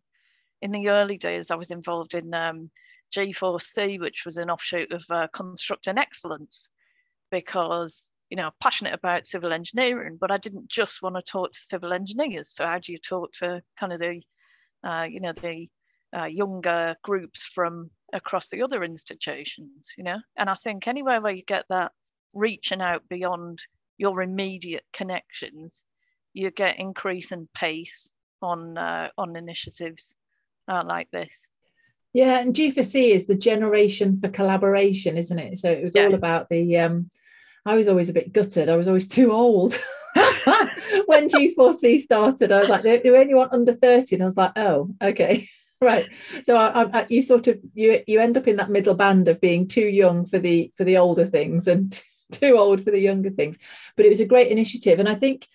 in 0.61 0.71
the 0.71 0.89
early 0.89 1.17
days, 1.17 1.49
I 1.49 1.55
was 1.55 1.71
involved 1.71 2.13
in 2.13 2.33
um, 2.33 2.69
G4C, 3.15 3.99
which 3.99 4.25
was 4.25 4.37
an 4.37 4.49
offshoot 4.49 4.91
of 4.91 5.03
uh, 5.09 5.27
Constructing 5.33 5.97
Excellence, 5.97 6.69
because 7.31 8.09
you 8.29 8.35
know 8.35 8.47
i'm 8.47 8.51
passionate 8.59 8.93
about 8.93 9.25
civil 9.25 9.53
engineering, 9.53 10.17
but 10.19 10.31
I 10.31 10.37
didn't 10.37 10.67
just 10.67 11.01
want 11.01 11.15
to 11.15 11.21
talk 11.21 11.51
to 11.53 11.59
civil 11.59 11.93
engineers. 11.93 12.49
So 12.49 12.65
how 12.65 12.79
do 12.79 12.91
you 12.91 12.99
talk 12.99 13.31
to 13.33 13.61
kind 13.79 13.93
of 13.93 13.99
the 13.99 14.21
uh, 14.87 15.03
you 15.03 15.21
know 15.21 15.33
the 15.33 15.67
uh, 16.15 16.25
younger 16.25 16.95
groups 17.03 17.45
from 17.45 17.89
across 18.13 18.49
the 18.49 18.61
other 18.61 18.83
institutions, 18.83 19.93
you 19.97 20.03
know. 20.03 20.17
And 20.37 20.49
I 20.49 20.55
think 20.55 20.87
anywhere 20.87 21.21
where 21.21 21.33
you 21.33 21.43
get 21.43 21.65
that 21.69 21.91
reaching 22.33 22.81
out 22.81 23.07
beyond 23.09 23.61
your 23.97 24.21
immediate 24.21 24.85
connections, 24.93 25.83
you 26.33 26.51
get 26.51 26.79
increase 26.79 27.31
in 27.31 27.47
pace 27.53 28.09
on 28.41 28.77
uh, 28.77 29.09
on 29.17 29.35
initiatives 29.35 30.15
uh, 30.67 30.83
like 30.85 31.09
this. 31.11 31.47
Yeah, 32.13 32.39
and 32.39 32.53
G4C 32.53 33.11
is 33.11 33.27
the 33.27 33.35
generation 33.35 34.19
for 34.19 34.29
collaboration, 34.29 35.17
isn't 35.17 35.39
it? 35.39 35.59
So 35.59 35.69
it 35.71 35.83
was 35.83 35.95
all 35.95 36.13
about 36.13 36.49
the. 36.49 36.77
Um, 36.77 37.09
I 37.65 37.75
was 37.75 37.89
always 37.89 38.09
a 38.09 38.13
bit 38.13 38.31
gutted. 38.31 38.69
I 38.69 38.77
was 38.77 38.87
always 38.87 39.07
too 39.17 39.31
old. 39.31 39.73
when 41.05 41.29
G4C 41.29 41.99
started, 41.99 42.51
I 42.51 42.61
was 42.61 42.69
like, 42.69 42.83
they, 42.83 42.99
they 42.99 43.09
only 43.09 43.35
want 43.35 43.53
under 43.53 43.73
30. 43.73 44.15
And 44.15 44.23
I 44.23 44.25
was 44.25 44.37
like, 44.37 44.53
oh, 44.55 44.89
okay 45.01 45.47
right. 45.81 46.05
So 46.43 46.55
I, 46.55 47.01
I, 47.01 47.05
you 47.09 47.21
sort 47.21 47.47
of 47.47 47.59
you 47.73 48.01
you 48.07 48.19
end 48.19 48.37
up 48.37 48.47
in 48.47 48.55
that 48.57 48.71
middle 48.71 48.95
band 48.95 49.27
of 49.27 49.39
being 49.39 49.67
too 49.67 49.85
young 49.85 50.25
for 50.25 50.39
the 50.39 50.71
for 50.75 50.83
the 50.83 50.97
older 50.97 51.25
things 51.25 51.67
and 51.67 52.01
too 52.31 52.57
old 52.57 52.83
for 52.83 52.91
the 52.91 52.99
younger 52.99 53.29
things. 53.29 53.57
But 53.95 54.05
it 54.05 54.09
was 54.09 54.19
a 54.19 54.25
great 54.25 54.51
initiative. 54.51 54.99
And 54.99 55.07
i 55.07 55.15
think 55.15 55.47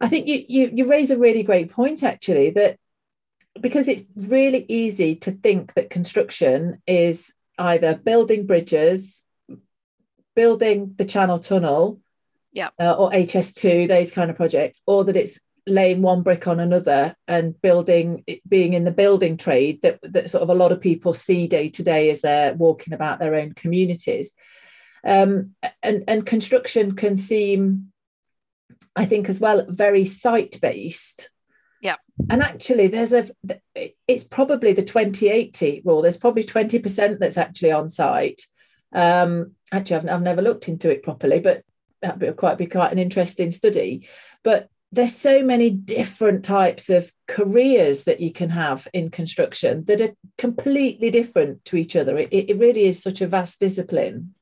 i 0.00 0.08
think 0.08 0.26
you 0.26 0.44
you, 0.48 0.70
you 0.74 0.86
raise 0.86 1.10
a 1.10 1.18
really 1.18 1.42
great 1.42 1.70
point 1.70 2.02
actually 2.02 2.50
that 2.50 2.78
because 3.60 3.88
it's 3.88 4.04
really 4.16 4.64
easy 4.68 5.16
to 5.16 5.30
think 5.30 5.74
that 5.74 5.90
construction 5.90 6.82
is 6.86 7.32
either 7.58 7.94
building 7.94 8.46
bridges 8.46 9.24
building 10.34 10.94
the 10.96 11.04
channel 11.04 11.38
tunnel 11.38 12.00
yeah 12.52 12.70
uh, 12.80 12.94
or 12.94 13.10
hs2 13.10 13.86
those 13.88 14.10
kind 14.10 14.30
of 14.30 14.36
projects 14.36 14.82
or 14.86 15.04
that 15.04 15.16
it's 15.16 15.38
laying 15.66 16.02
one 16.02 16.22
brick 16.22 16.46
on 16.46 16.60
another 16.60 17.14
and 17.28 17.60
building 17.62 18.24
being 18.48 18.72
in 18.72 18.84
the 18.84 18.90
building 18.90 19.36
trade 19.36 19.80
that, 19.82 19.98
that 20.02 20.30
sort 20.30 20.42
of 20.42 20.48
a 20.48 20.54
lot 20.54 20.72
of 20.72 20.80
people 20.80 21.14
see 21.14 21.46
day 21.46 21.68
to 21.68 21.82
day 21.82 22.10
as 22.10 22.20
they're 22.20 22.54
walking 22.54 22.92
about 22.92 23.18
their 23.18 23.34
own 23.34 23.52
communities. 23.52 24.32
Um, 25.04 25.54
and 25.82 26.04
and 26.06 26.24
construction 26.24 26.94
can 26.94 27.16
seem 27.16 27.92
i 28.94 29.04
think 29.04 29.28
as 29.28 29.40
well 29.40 29.66
very 29.68 30.04
site 30.04 30.60
based 30.60 31.28
yeah. 31.82 31.96
And 32.30 32.42
actually 32.42 32.86
there's 32.86 33.12
a 33.12 33.28
it's 34.06 34.24
probably 34.24 34.72
the 34.72 34.84
2080 34.84 35.82
rule. 35.84 36.00
There's 36.00 36.16
probably 36.16 36.44
20% 36.44 37.18
that's 37.18 37.36
actually 37.36 37.72
on 37.72 37.90
site. 37.90 38.40
Um, 38.94 39.56
actually 39.72 39.96
I've, 39.96 40.08
I've 40.08 40.22
never 40.22 40.42
looked 40.42 40.68
into 40.68 40.90
it 40.90 41.02
properly 41.02 41.40
but 41.40 41.64
that'd 42.00 42.20
be 42.20 42.30
quite 42.32 42.56
be 42.56 42.66
quite 42.66 42.92
an 42.92 43.00
interesting 43.00 43.50
study. 43.50 44.08
But 44.44 44.68
there's 44.92 45.16
so 45.16 45.42
many 45.42 45.70
different 45.70 46.44
types 46.44 46.90
of 46.90 47.10
careers 47.26 48.04
that 48.04 48.20
you 48.20 48.30
can 48.30 48.50
have 48.50 48.86
in 48.92 49.10
construction 49.10 49.84
that 49.86 50.02
are 50.02 50.14
completely 50.36 51.10
different 51.10 51.64
to 51.64 51.76
each 51.76 51.96
other. 51.96 52.18
It, 52.18 52.28
it 52.30 52.58
really 52.58 52.84
is 52.84 53.02
such 53.02 53.22
a 53.22 53.26
vast 53.26 53.58
discipline. 53.58 54.34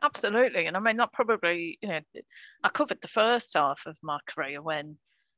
Absolutely. 0.00 0.66
And 0.66 0.76
I 0.76 0.80
mean, 0.80 0.96
that 0.98 1.12
probably, 1.12 1.78
you 1.82 1.88
know, 1.88 2.00
I 2.62 2.68
covered 2.68 3.00
the 3.00 3.08
first 3.08 3.54
half 3.54 3.82
of 3.86 3.96
my 4.02 4.18
career 4.28 4.62
when 4.62 4.96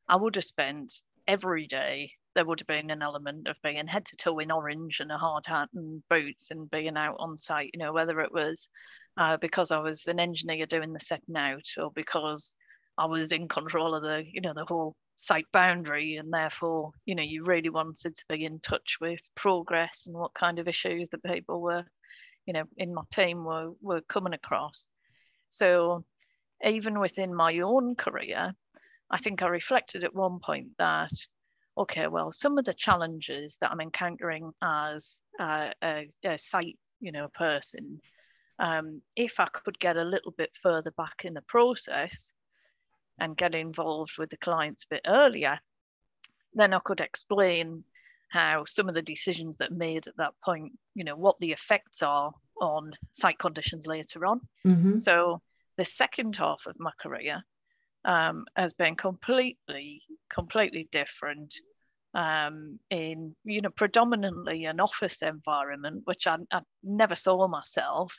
I 0.08 0.16
would 0.16 0.36
have 0.36 0.44
spent 0.44 0.92
every 1.26 1.66
day, 1.66 2.12
there 2.34 2.44
would 2.44 2.60
have 2.60 2.66
been 2.66 2.90
an 2.90 3.02
element 3.02 3.48
of 3.48 3.56
being 3.62 3.86
head 3.86 4.04
to 4.06 4.16
toe 4.16 4.38
in 4.40 4.50
orange 4.50 5.00
and 5.00 5.10
a 5.10 5.16
hard 5.16 5.46
hat 5.46 5.68
and 5.74 6.02
boots 6.10 6.50
and 6.50 6.70
being 6.70 6.96
out 6.96 7.16
on 7.18 7.38
site, 7.38 7.70
you 7.72 7.78
know, 7.78 7.92
whether 7.92 8.20
it 8.20 8.32
was 8.32 8.68
uh, 9.16 9.36
because 9.38 9.70
I 9.70 9.78
was 9.78 10.06
an 10.06 10.18
engineer 10.18 10.66
doing 10.66 10.92
the 10.92 11.00
setting 11.00 11.36
out 11.36 11.66
or 11.78 11.90
because 11.94 12.56
I 12.96 13.06
was 13.06 13.32
in 13.32 13.48
control 13.48 13.94
of 13.94 14.02
the, 14.02 14.24
you 14.30 14.40
know, 14.40 14.54
the 14.54 14.64
whole 14.64 14.94
site 15.16 15.46
boundary, 15.52 16.16
and 16.16 16.32
therefore, 16.32 16.92
you 17.06 17.14
know, 17.14 17.22
you 17.22 17.44
really 17.44 17.70
wanted 17.70 18.14
to 18.14 18.24
be 18.28 18.44
in 18.44 18.60
touch 18.60 18.98
with 19.00 19.20
progress 19.34 20.04
and 20.06 20.16
what 20.16 20.34
kind 20.34 20.58
of 20.58 20.68
issues 20.68 21.08
that 21.10 21.22
people 21.24 21.60
were, 21.60 21.84
you 22.46 22.52
know, 22.52 22.64
in 22.76 22.94
my 22.94 23.02
team 23.12 23.44
were 23.44 23.70
were 23.80 24.00
coming 24.02 24.34
across. 24.34 24.86
So, 25.50 26.04
even 26.64 27.00
within 27.00 27.34
my 27.34 27.58
own 27.60 27.96
career, 27.96 28.54
I 29.10 29.18
think 29.18 29.42
I 29.42 29.48
reflected 29.48 30.04
at 30.04 30.14
one 30.14 30.40
point 30.40 30.68
that, 30.78 31.12
okay, 31.76 32.06
well, 32.06 32.30
some 32.30 32.58
of 32.58 32.64
the 32.64 32.74
challenges 32.74 33.58
that 33.60 33.70
I'm 33.70 33.80
encountering 33.80 34.52
as 34.62 35.18
a, 35.38 35.72
a, 35.82 36.08
a 36.24 36.38
site, 36.38 36.78
you 37.00 37.12
know, 37.12 37.28
person, 37.34 38.00
um, 38.58 39.02
if 39.16 39.40
I 39.40 39.46
could 39.46 39.78
get 39.78 39.96
a 39.96 40.04
little 40.04 40.32
bit 40.32 40.50
further 40.62 40.92
back 40.92 41.24
in 41.24 41.34
the 41.34 41.42
process, 41.42 42.32
and 43.18 43.36
get 43.36 43.54
involved 43.54 44.18
with 44.18 44.30
the 44.30 44.36
clients 44.36 44.84
a 44.84 44.94
bit 44.94 45.02
earlier, 45.06 45.58
then 46.54 46.72
I 46.72 46.78
could 46.80 47.00
explain 47.00 47.84
how 48.28 48.64
some 48.66 48.88
of 48.88 48.94
the 48.94 49.02
decisions 49.02 49.56
that 49.58 49.72
made 49.72 50.08
at 50.08 50.16
that 50.16 50.34
point, 50.44 50.72
you 50.94 51.04
know, 51.04 51.16
what 51.16 51.38
the 51.38 51.52
effects 51.52 52.02
are 52.02 52.32
on 52.60 52.92
site 53.12 53.38
conditions 53.38 53.86
later 53.86 54.26
on. 54.26 54.40
Mm-hmm. 54.66 54.98
So 54.98 55.40
the 55.76 55.84
second 55.84 56.36
half 56.36 56.66
of 56.66 56.78
my 56.78 56.90
career 57.00 57.42
um, 58.04 58.44
has 58.56 58.72
been 58.72 58.96
completely, 58.96 60.02
completely 60.32 60.88
different 60.90 61.54
um, 62.14 62.78
in, 62.90 63.34
you 63.44 63.60
know, 63.60 63.70
predominantly 63.70 64.64
an 64.64 64.80
office 64.80 65.22
environment, 65.22 66.02
which 66.04 66.26
I, 66.26 66.36
I 66.52 66.60
never 66.82 67.16
saw 67.16 67.46
myself 67.48 68.16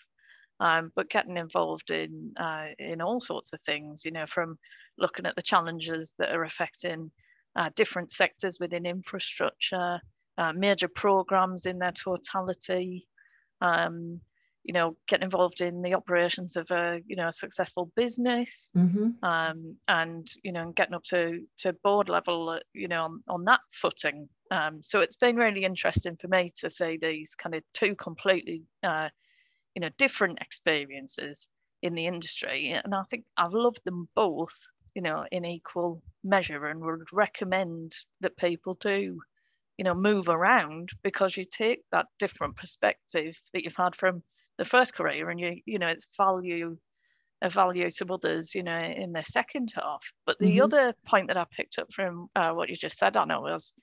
um, 0.59 0.91
but 0.95 1.09
getting 1.09 1.37
involved 1.37 1.91
in 1.91 2.31
uh, 2.39 2.67
in 2.79 3.01
all 3.01 3.19
sorts 3.19 3.53
of 3.53 3.61
things, 3.61 4.03
you 4.05 4.11
know, 4.11 4.25
from 4.25 4.57
looking 4.97 5.25
at 5.25 5.35
the 5.35 5.41
challenges 5.41 6.13
that 6.17 6.33
are 6.33 6.43
affecting 6.43 7.11
uh, 7.55 7.69
different 7.75 8.11
sectors 8.11 8.57
within 8.59 8.85
infrastructure, 8.85 9.99
uh, 10.37 10.53
major 10.53 10.87
programs 10.87 11.65
in 11.65 11.79
their 11.79 11.91
totality, 11.91 13.07
um, 13.61 14.19
you 14.63 14.73
know, 14.73 14.95
getting 15.07 15.25
involved 15.25 15.61
in 15.61 15.81
the 15.81 15.93
operations 15.93 16.55
of 16.55 16.69
a 16.71 17.01
you 17.05 17.15
know 17.15 17.27
a 17.27 17.33
successful 17.33 17.91
business, 17.95 18.71
mm-hmm. 18.75 19.09
um, 19.23 19.75
and 19.89 20.27
you 20.43 20.53
know, 20.53 20.71
getting 20.71 20.95
up 20.95 21.03
to 21.03 21.41
to 21.59 21.73
board 21.83 22.07
level, 22.07 22.49
uh, 22.49 22.59
you 22.73 22.87
know, 22.87 23.03
on, 23.03 23.23
on 23.27 23.43
that 23.45 23.59
footing. 23.71 24.29
Um, 24.51 24.81
so 24.81 25.01
it's 25.01 25.15
been 25.17 25.35
really 25.35 25.65
interesting 25.65 26.17
for 26.21 26.27
me 26.27 26.49
to 26.61 26.69
see 26.69 26.97
these 27.01 27.35
kind 27.35 27.55
of 27.55 27.63
two 27.73 27.95
completely 27.95 28.63
uh, 28.83 29.09
you 29.75 29.81
know 29.81 29.89
different 29.97 30.39
experiences 30.41 31.49
in 31.81 31.93
the 31.93 32.07
industry 32.07 32.69
and 32.83 32.95
i 32.95 33.03
think 33.09 33.25
i've 33.37 33.53
loved 33.53 33.81
them 33.85 34.07
both 34.15 34.57
you 34.95 35.01
know 35.01 35.25
in 35.31 35.45
equal 35.45 36.01
measure 36.23 36.65
and 36.65 36.79
would 36.79 37.13
recommend 37.13 37.93
that 38.21 38.37
people 38.37 38.75
do 38.75 39.19
you 39.77 39.83
know 39.83 39.93
move 39.93 40.29
around 40.29 40.89
because 41.03 41.37
you 41.37 41.45
take 41.45 41.81
that 41.91 42.07
different 42.17 42.55
perspective 42.55 43.39
that 43.53 43.63
you've 43.63 43.75
had 43.75 43.95
from 43.95 44.23
the 44.57 44.65
first 44.65 44.95
career 44.95 45.29
and 45.29 45.39
you 45.39 45.57
you 45.65 45.77
know 45.77 45.87
it's 45.87 46.07
value 46.17 46.77
a 47.41 47.49
value 47.49 47.89
to 47.89 48.05
others 48.13 48.55
you 48.55 48.63
know 48.63 48.81
in 48.81 49.11
the 49.11 49.23
second 49.23 49.71
half 49.75 50.03
but 50.25 50.39
the 50.39 50.45
mm-hmm. 50.45 50.63
other 50.63 50.93
point 51.05 51.27
that 51.27 51.37
i 51.37 51.45
picked 51.55 51.77
up 51.77 51.91
from 51.91 52.27
uh, 52.35 52.51
what 52.51 52.69
you 52.69 52.75
just 52.75 52.97
said 52.97 53.17
anna 53.17 53.39
was 53.41 53.73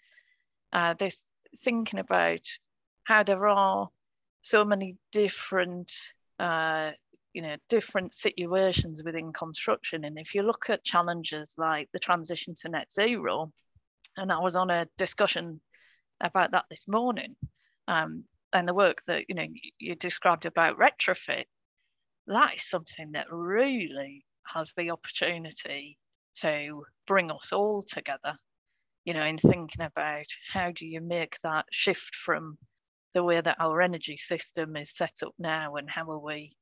uh, 0.72 0.94
this 0.98 1.22
thinking 1.62 1.98
about 1.98 2.40
how 3.04 3.22
there 3.22 3.46
are 3.46 3.88
so 4.42 4.64
many 4.64 4.96
different 5.10 5.92
uh, 6.38 6.90
you 7.32 7.42
know 7.42 7.56
different 7.68 8.14
situations 8.14 9.02
within 9.02 9.32
construction 9.32 10.04
and 10.04 10.18
if 10.18 10.34
you 10.34 10.42
look 10.42 10.66
at 10.68 10.84
challenges 10.84 11.54
like 11.56 11.88
the 11.92 11.98
transition 11.98 12.54
to 12.54 12.68
net 12.68 12.92
zero 12.92 13.50
and 14.18 14.30
i 14.30 14.38
was 14.38 14.54
on 14.54 14.68
a 14.68 14.86
discussion 14.98 15.60
about 16.20 16.50
that 16.50 16.66
this 16.68 16.86
morning 16.86 17.34
um, 17.88 18.24
and 18.52 18.68
the 18.68 18.74
work 18.74 19.02
that 19.06 19.24
you 19.28 19.34
know 19.34 19.46
you 19.78 19.94
described 19.94 20.46
about 20.46 20.78
retrofit, 20.78 21.44
that 22.26 22.54
is 22.54 22.68
something 22.68 23.12
that 23.12 23.26
really 23.30 24.24
has 24.44 24.72
the 24.76 24.90
opportunity 24.90 25.98
to 26.34 26.84
bring 27.06 27.30
us 27.30 27.52
all 27.52 27.82
together. 27.82 28.36
You 29.04 29.14
know, 29.14 29.24
in 29.24 29.38
thinking 29.38 29.84
about 29.84 30.26
how 30.52 30.70
do 30.70 30.86
you 30.86 31.00
make 31.00 31.36
that 31.42 31.64
shift 31.70 32.14
from 32.14 32.58
the 33.14 33.22
way 33.22 33.40
that 33.40 33.56
our 33.60 33.80
energy 33.82 34.16
system 34.16 34.76
is 34.76 34.96
set 34.96 35.14
up 35.24 35.34
now 35.38 35.76
and 35.76 35.90
how 35.90 36.10
are 36.10 36.18
we 36.18 36.56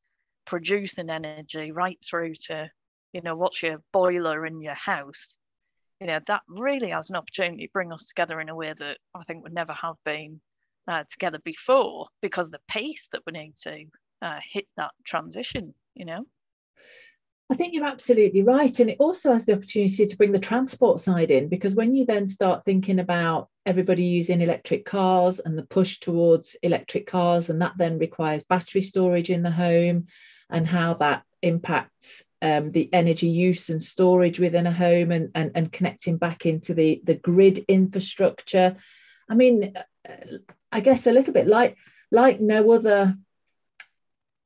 producing 0.46 1.10
energy 1.10 1.70
right 1.72 1.98
through 2.08 2.34
to, 2.34 2.70
you 3.12 3.20
know, 3.22 3.36
what's 3.36 3.62
your 3.62 3.82
boiler 3.92 4.46
in 4.46 4.60
your 4.60 4.74
house 4.74 5.36
you 6.00 6.06
know 6.06 6.18
that 6.26 6.40
really 6.48 6.90
has 6.90 7.10
an 7.10 7.16
opportunity 7.16 7.66
to 7.66 7.72
bring 7.72 7.92
us 7.92 8.06
together 8.06 8.40
in 8.40 8.48
a 8.48 8.54
way 8.54 8.74
that 8.78 8.98
I 9.14 9.22
think 9.24 9.42
would 9.42 9.52
never 9.52 9.74
have 9.74 9.96
been 10.04 10.40
uh, 10.88 11.04
together 11.10 11.38
before 11.44 12.08
because 12.22 12.50
the 12.50 12.60
pace 12.68 13.08
that 13.12 13.22
we 13.26 13.32
need 13.32 13.54
to 13.62 13.84
uh, 14.22 14.40
hit 14.50 14.66
that 14.76 14.92
transition. 15.04 15.74
You 15.94 16.06
know. 16.06 16.24
I 17.50 17.56
think 17.56 17.74
you're 17.74 17.84
absolutely 17.84 18.42
right. 18.42 18.78
And 18.78 18.90
it 18.90 18.96
also 19.00 19.32
has 19.32 19.44
the 19.44 19.54
opportunity 19.54 20.06
to 20.06 20.16
bring 20.16 20.30
the 20.30 20.38
transport 20.38 21.00
side 21.00 21.32
in 21.32 21.48
because 21.48 21.74
when 21.74 21.96
you 21.96 22.06
then 22.06 22.28
start 22.28 22.64
thinking 22.64 23.00
about 23.00 23.48
everybody 23.66 24.04
using 24.04 24.40
electric 24.40 24.84
cars 24.84 25.40
and 25.40 25.58
the 25.58 25.64
push 25.64 25.98
towards 25.98 26.54
electric 26.62 27.08
cars, 27.08 27.50
and 27.50 27.60
that 27.60 27.72
then 27.76 27.98
requires 27.98 28.44
battery 28.44 28.82
storage 28.82 29.30
in 29.30 29.42
the 29.42 29.50
home 29.50 30.06
and 30.48 30.66
how 30.66 30.94
that 30.94 31.24
impacts 31.42 32.22
um, 32.40 32.70
the 32.70 32.88
energy 32.92 33.28
use 33.28 33.68
and 33.68 33.82
storage 33.82 34.38
within 34.38 34.66
a 34.66 34.72
home 34.72 35.10
and, 35.10 35.30
and, 35.34 35.50
and 35.56 35.72
connecting 35.72 36.18
back 36.18 36.46
into 36.46 36.72
the, 36.72 37.00
the 37.04 37.14
grid 37.14 37.64
infrastructure. 37.66 38.76
I 39.28 39.34
mean, 39.34 39.74
I 40.72 40.80
guess 40.80 41.06
a 41.06 41.12
little 41.12 41.34
bit 41.34 41.46
like 41.46 41.76
like 42.12 42.40
no 42.40 42.70
other 42.72 43.16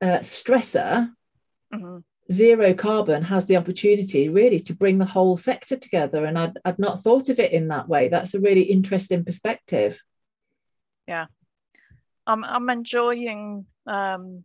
uh, 0.01 0.19
stressor, 0.19 1.11
mm-hmm. 1.73 1.97
Zero 2.31 2.73
carbon 2.73 3.23
has 3.23 3.45
the 3.45 3.57
opportunity 3.57 4.29
really 4.29 4.59
to 4.59 4.73
bring 4.73 4.97
the 4.97 5.05
whole 5.05 5.37
sector 5.37 5.77
together. 5.77 6.25
And 6.25 6.37
I'd, 6.37 6.57
I'd 6.65 6.79
not 6.79 7.03
thought 7.03 7.29
of 7.29 7.39
it 7.39 7.51
in 7.51 7.67
that 7.69 7.87
way. 7.87 8.07
That's 8.07 8.33
a 8.33 8.39
really 8.39 8.63
interesting 8.63 9.23
perspective. 9.23 9.99
Yeah. 11.07 11.25
I'm, 12.27 12.43
I'm 12.43 12.69
enjoying 12.69 13.65
um, 13.85 14.43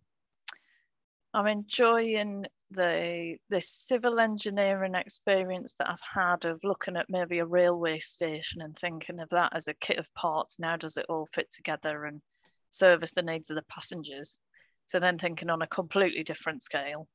I'm 1.33 1.47
enjoying 1.47 2.47
the 2.73 3.37
the 3.49 3.61
civil 3.61 4.21
engineering 4.21 4.95
experience 4.95 5.75
that 5.79 5.89
I've 5.89 6.01
had 6.15 6.45
of 6.45 6.61
looking 6.63 6.97
at 6.97 7.07
maybe 7.09 7.39
a 7.39 7.47
railway 7.47 7.99
station 7.99 8.61
and 8.61 8.77
thinking 8.77 9.21
of 9.21 9.29
that 9.31 9.53
as 9.55 9.69
a 9.69 9.75
kit 9.75 9.99
of 9.99 10.13
parts. 10.15 10.59
Now 10.59 10.77
does 10.77 10.97
it 10.97 11.07
all 11.09 11.29
fit 11.33 11.53
together 11.53 12.05
and 12.05 12.21
service 12.71 13.13
the 13.13 13.23
needs 13.23 13.51
of 13.51 13.57
the 13.57 13.63
passengers? 13.63 14.39
So 14.87 14.99
then 14.99 15.19
thinking 15.19 15.51
on 15.51 15.63
a 15.63 15.67
completely 15.69 16.25
different 16.25 16.63
scale, 16.63 17.07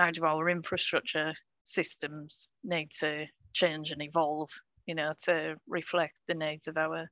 how 0.00 0.10
do 0.10 0.24
our 0.24 0.48
infrastructure 0.48 1.34
systems 1.64 2.48
need 2.64 2.88
to 3.00 3.26
change 3.52 3.90
and 3.90 4.02
evolve, 4.02 4.48
you 4.86 4.94
know, 4.94 5.12
to 5.24 5.56
reflect 5.68 6.14
the 6.26 6.34
needs 6.34 6.68
of 6.68 6.78
our, 6.78 7.06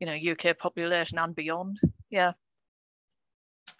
you 0.00 0.06
know, 0.06 0.32
UK 0.32 0.58
population 0.58 1.18
and 1.18 1.34
beyond? 1.36 1.78
Yeah. 2.10 2.32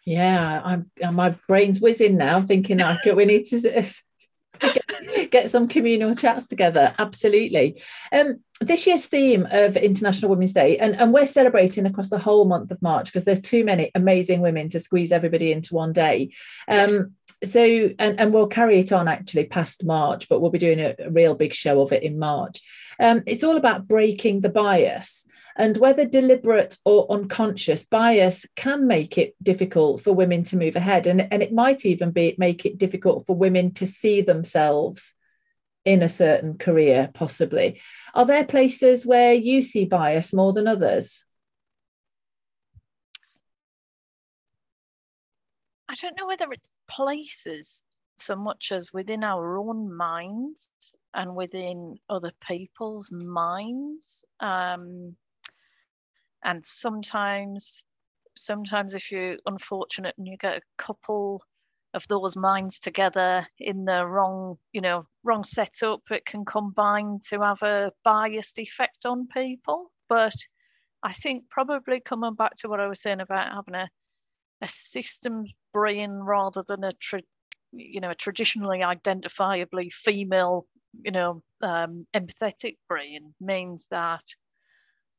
Yeah, 0.06 0.62
I'm 0.64 0.90
my 1.12 1.30
brain's 1.48 1.80
whizzing 1.80 2.16
now, 2.16 2.42
thinking 2.42 2.78
like 2.78 3.04
we 3.04 3.24
need 3.24 3.46
to 3.46 3.58
get 5.34 5.50
some 5.50 5.66
communal 5.66 6.14
chats 6.14 6.46
together. 6.46 6.94
Absolutely. 6.96 7.82
Um, 8.12 8.38
this 8.60 8.86
year's 8.86 9.04
theme 9.04 9.48
of 9.50 9.76
International 9.76 10.30
Women's 10.30 10.52
Day, 10.52 10.78
and, 10.78 10.94
and 10.94 11.12
we're 11.12 11.26
celebrating 11.26 11.86
across 11.86 12.08
the 12.08 12.20
whole 12.20 12.44
month 12.44 12.70
of 12.70 12.80
March 12.80 13.06
because 13.06 13.24
there's 13.24 13.40
too 13.40 13.64
many 13.64 13.90
amazing 13.96 14.40
women 14.40 14.68
to 14.70 14.78
squeeze 14.78 15.10
everybody 15.10 15.50
into 15.50 15.74
one 15.74 15.92
day. 15.92 16.30
Um, 16.68 17.14
so, 17.44 17.60
and, 17.98 18.20
and 18.20 18.32
we'll 18.32 18.46
carry 18.46 18.78
it 18.78 18.92
on 18.92 19.08
actually 19.08 19.46
past 19.46 19.82
March, 19.82 20.28
but 20.28 20.40
we'll 20.40 20.52
be 20.52 20.58
doing 20.58 20.78
a, 20.78 20.94
a 21.00 21.10
real 21.10 21.34
big 21.34 21.52
show 21.52 21.80
of 21.80 21.92
it 21.92 22.04
in 22.04 22.16
March. 22.16 22.62
Um, 23.00 23.24
it's 23.26 23.42
all 23.42 23.56
about 23.56 23.88
breaking 23.88 24.40
the 24.40 24.48
bias 24.50 25.24
and 25.56 25.76
whether 25.76 26.04
deliberate 26.04 26.78
or 26.84 27.10
unconscious 27.10 27.82
bias 27.84 28.46
can 28.54 28.86
make 28.86 29.18
it 29.18 29.34
difficult 29.42 30.00
for 30.00 30.12
women 30.12 30.44
to 30.44 30.56
move 30.56 30.76
ahead 30.76 31.06
and, 31.06 31.26
and 31.32 31.42
it 31.42 31.52
might 31.52 31.84
even 31.84 32.10
be 32.10 32.34
make 32.38 32.64
it 32.66 32.78
difficult 32.78 33.26
for 33.26 33.36
women 33.36 33.72
to 33.72 33.86
see 33.86 34.20
themselves 34.20 35.13
in 35.84 36.02
a 36.02 36.08
certain 36.08 36.56
career 36.56 37.10
possibly. 37.14 37.80
Are 38.14 38.26
there 38.26 38.44
places 38.44 39.04
where 39.04 39.34
you 39.34 39.62
see 39.62 39.84
bias 39.84 40.32
more 40.32 40.52
than 40.52 40.66
others? 40.66 41.24
I 45.88 45.94
don't 46.00 46.16
know 46.18 46.26
whether 46.26 46.50
it's 46.50 46.68
places 46.88 47.82
so 48.18 48.36
much 48.36 48.72
as 48.72 48.92
within 48.92 49.22
our 49.22 49.58
own 49.58 49.94
minds 49.94 50.68
and 51.12 51.36
within 51.36 51.98
other 52.08 52.32
people's 52.46 53.10
minds. 53.12 54.24
Um, 54.40 55.16
and 56.42 56.64
sometimes 56.64 57.84
sometimes 58.36 58.94
if 58.94 59.12
you're 59.12 59.36
unfortunate 59.46 60.14
and 60.18 60.26
you 60.26 60.36
get 60.36 60.56
a 60.56 60.82
couple 60.82 61.42
of 61.94 62.06
those 62.08 62.36
minds 62.36 62.78
together 62.80 63.46
in 63.58 63.84
the 63.84 64.04
wrong 64.04 64.58
you 64.72 64.80
know 64.80 65.06
wrong 65.22 65.44
setup 65.44 66.02
it 66.10 66.26
can 66.26 66.44
combine 66.44 67.20
to 67.28 67.40
have 67.40 67.62
a 67.62 67.92
biased 68.04 68.58
effect 68.58 69.06
on 69.06 69.28
people. 69.28 69.90
But 70.08 70.34
i 71.02 71.12
think 71.12 71.48
probably 71.50 72.00
coming 72.00 72.34
back 72.34 72.54
to 72.56 72.68
what 72.68 72.80
i 72.80 72.88
was 72.88 73.00
saying 73.00 73.20
about 73.20 73.52
having 73.52 73.74
a, 73.74 73.88
a 74.62 74.68
systems 74.68 75.52
brain 75.72 76.10
rather 76.10 76.62
than 76.66 76.82
a 76.82 76.92
tra- 76.92 77.20
you 77.72 78.00
know 78.00 78.10
a 78.10 78.14
traditionally 78.14 78.80
identifiably 78.80 79.92
female 79.92 80.66
you 81.02 81.12
know 81.12 81.42
um, 81.62 82.06
empathetic 82.14 82.76
brain 82.88 83.34
means 83.40 83.86
that 83.90 84.24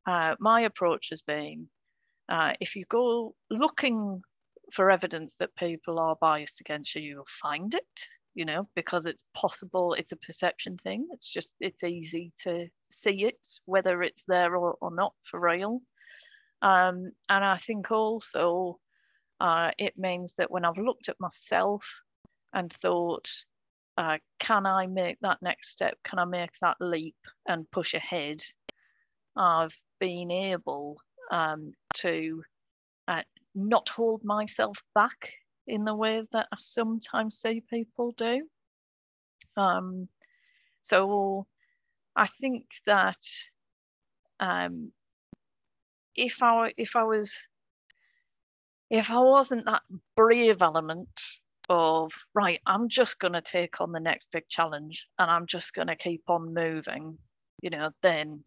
uh, 0.07 0.35
my 0.39 0.61
approach 0.61 1.09
has 1.09 1.21
been 1.21 1.67
uh, 2.29 2.53
if 2.59 2.75
you 2.75 2.83
go 2.89 3.35
looking 3.49 4.21
for 4.75 4.91
evidence 4.91 5.35
that 5.39 5.55
people 5.55 5.99
are 5.99 6.17
biased 6.19 6.59
against 6.59 6.93
you, 6.95 7.01
you'll 7.01 7.27
find 7.41 7.73
it, 7.73 8.07
you 8.33 8.43
know, 8.43 8.67
because 8.75 9.05
it's 9.05 9.23
possible, 9.33 9.93
it's 9.93 10.11
a 10.11 10.17
perception 10.17 10.77
thing. 10.83 11.07
It's 11.13 11.29
just, 11.29 11.53
it's 11.61 11.83
easy 11.83 12.33
to 12.43 12.67
see 12.91 13.23
it, 13.23 13.39
whether 13.65 14.03
it's 14.03 14.25
there 14.27 14.55
or, 14.57 14.75
or 14.81 14.93
not 14.93 15.13
for 15.23 15.39
real. 15.39 15.81
Um, 16.61 17.11
and 17.29 17.45
I 17.45 17.57
think 17.57 17.89
also 17.89 18.79
uh, 19.39 19.71
it 19.77 19.97
means 19.97 20.33
that 20.37 20.51
when 20.51 20.65
I've 20.65 20.77
looked 20.77 21.07
at 21.07 21.19
myself 21.21 21.85
and 22.53 22.71
thought, 22.71 23.29
uh, 23.97 24.17
can 24.39 24.65
I 24.65 24.87
make 24.87 25.19
that 25.21 25.41
next 25.41 25.69
step? 25.69 25.97
Can 26.03 26.19
I 26.19 26.25
make 26.25 26.51
that 26.61 26.77
leap 26.81 27.15
and 27.47 27.69
push 27.71 27.93
ahead? 27.93 28.41
I've 29.37 29.77
been 30.01 30.31
able 30.31 30.97
um, 31.31 31.71
to 31.95 32.43
uh, 33.07 33.21
not 33.55 33.89
hold 33.89 34.23
myself 34.23 34.83
back 34.93 35.33
in 35.67 35.85
the 35.85 35.95
way 35.95 36.23
that 36.31 36.47
I 36.51 36.55
sometimes 36.59 37.39
see 37.39 37.61
people 37.61 38.13
do. 38.17 38.47
Um, 39.57 40.07
so 40.83 41.47
I 42.15 42.27
think 42.27 42.65
that 42.85 43.17
um, 44.39 44.91
if 46.15 46.43
I 46.43 46.73
if 46.77 46.95
I 46.95 47.03
was 47.03 47.47
if 48.89 49.09
I 49.09 49.19
wasn't 49.19 49.65
that 49.65 49.81
brave 50.15 50.61
element 50.61 51.09
of 51.69 52.11
right, 52.33 52.59
I'm 52.65 52.89
just 52.89 53.19
going 53.19 53.33
to 53.33 53.41
take 53.41 53.81
on 53.81 53.91
the 53.91 53.99
next 53.99 54.27
big 54.31 54.47
challenge 54.47 55.07
and 55.17 55.31
I'm 55.31 55.47
just 55.47 55.73
going 55.73 55.87
to 55.87 55.95
keep 55.95 56.23
on 56.27 56.53
moving, 56.53 57.17
you 57.61 57.71
know, 57.71 57.89
then 58.03 58.43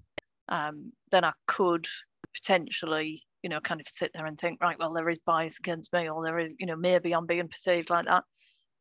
um, 0.49 0.93
then 1.11 1.25
I 1.25 1.33
could 1.47 1.87
potentially, 2.35 3.23
you 3.43 3.51
know, 3.51 3.61
kind 3.61 3.81
of 3.81 3.89
sit 3.89 4.11
there 4.15 4.27
and 4.27 4.39
think, 4.39 4.61
right, 4.61 4.79
well, 4.79 4.93
there 4.93 5.09
is 5.09 5.19
bias 5.19 5.59
against 5.59 5.93
me, 5.93 6.09
or 6.09 6.25
there 6.25 6.39
is, 6.39 6.53
you 6.59 6.67
know, 6.67 6.77
maybe 6.77 7.13
I'm 7.13 7.27
being 7.27 7.49
perceived 7.49 7.91
like 7.91 8.07
that. 8.07 8.25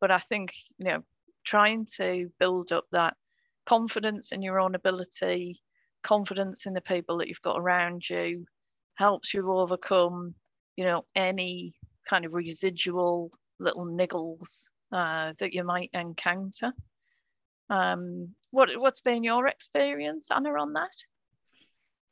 But 0.01 0.11
I 0.11 0.19
think, 0.19 0.53
you 0.77 0.85
know, 0.85 1.03
trying 1.45 1.87
to 1.97 2.29
build 2.39 2.71
up 2.71 2.85
that 2.91 3.15
confidence 3.65 4.31
in 4.31 4.41
your 4.41 4.59
own 4.59 4.75
ability, 4.75 5.61
confidence 6.03 6.65
in 6.65 6.73
the 6.73 6.81
people 6.81 7.17
that 7.17 7.27
you've 7.27 7.41
got 7.41 7.59
around 7.59 8.09
you, 8.09 8.45
helps 8.95 9.33
you 9.33 9.51
overcome, 9.51 10.33
you 10.75 10.83
know, 10.85 11.05
any 11.15 11.73
kind 12.09 12.25
of 12.25 12.33
residual 12.33 13.31
little 13.59 13.85
niggles 13.85 14.69
uh, 14.91 15.33
that 15.39 15.53
you 15.53 15.63
might 15.63 15.89
encounter. 15.93 16.71
Um, 17.69 18.33
what 18.51 18.69
what's 18.79 19.01
been 19.01 19.23
your 19.23 19.47
experience, 19.47 20.29
Anna, 20.31 20.53
on 20.53 20.73
that? 20.73 20.91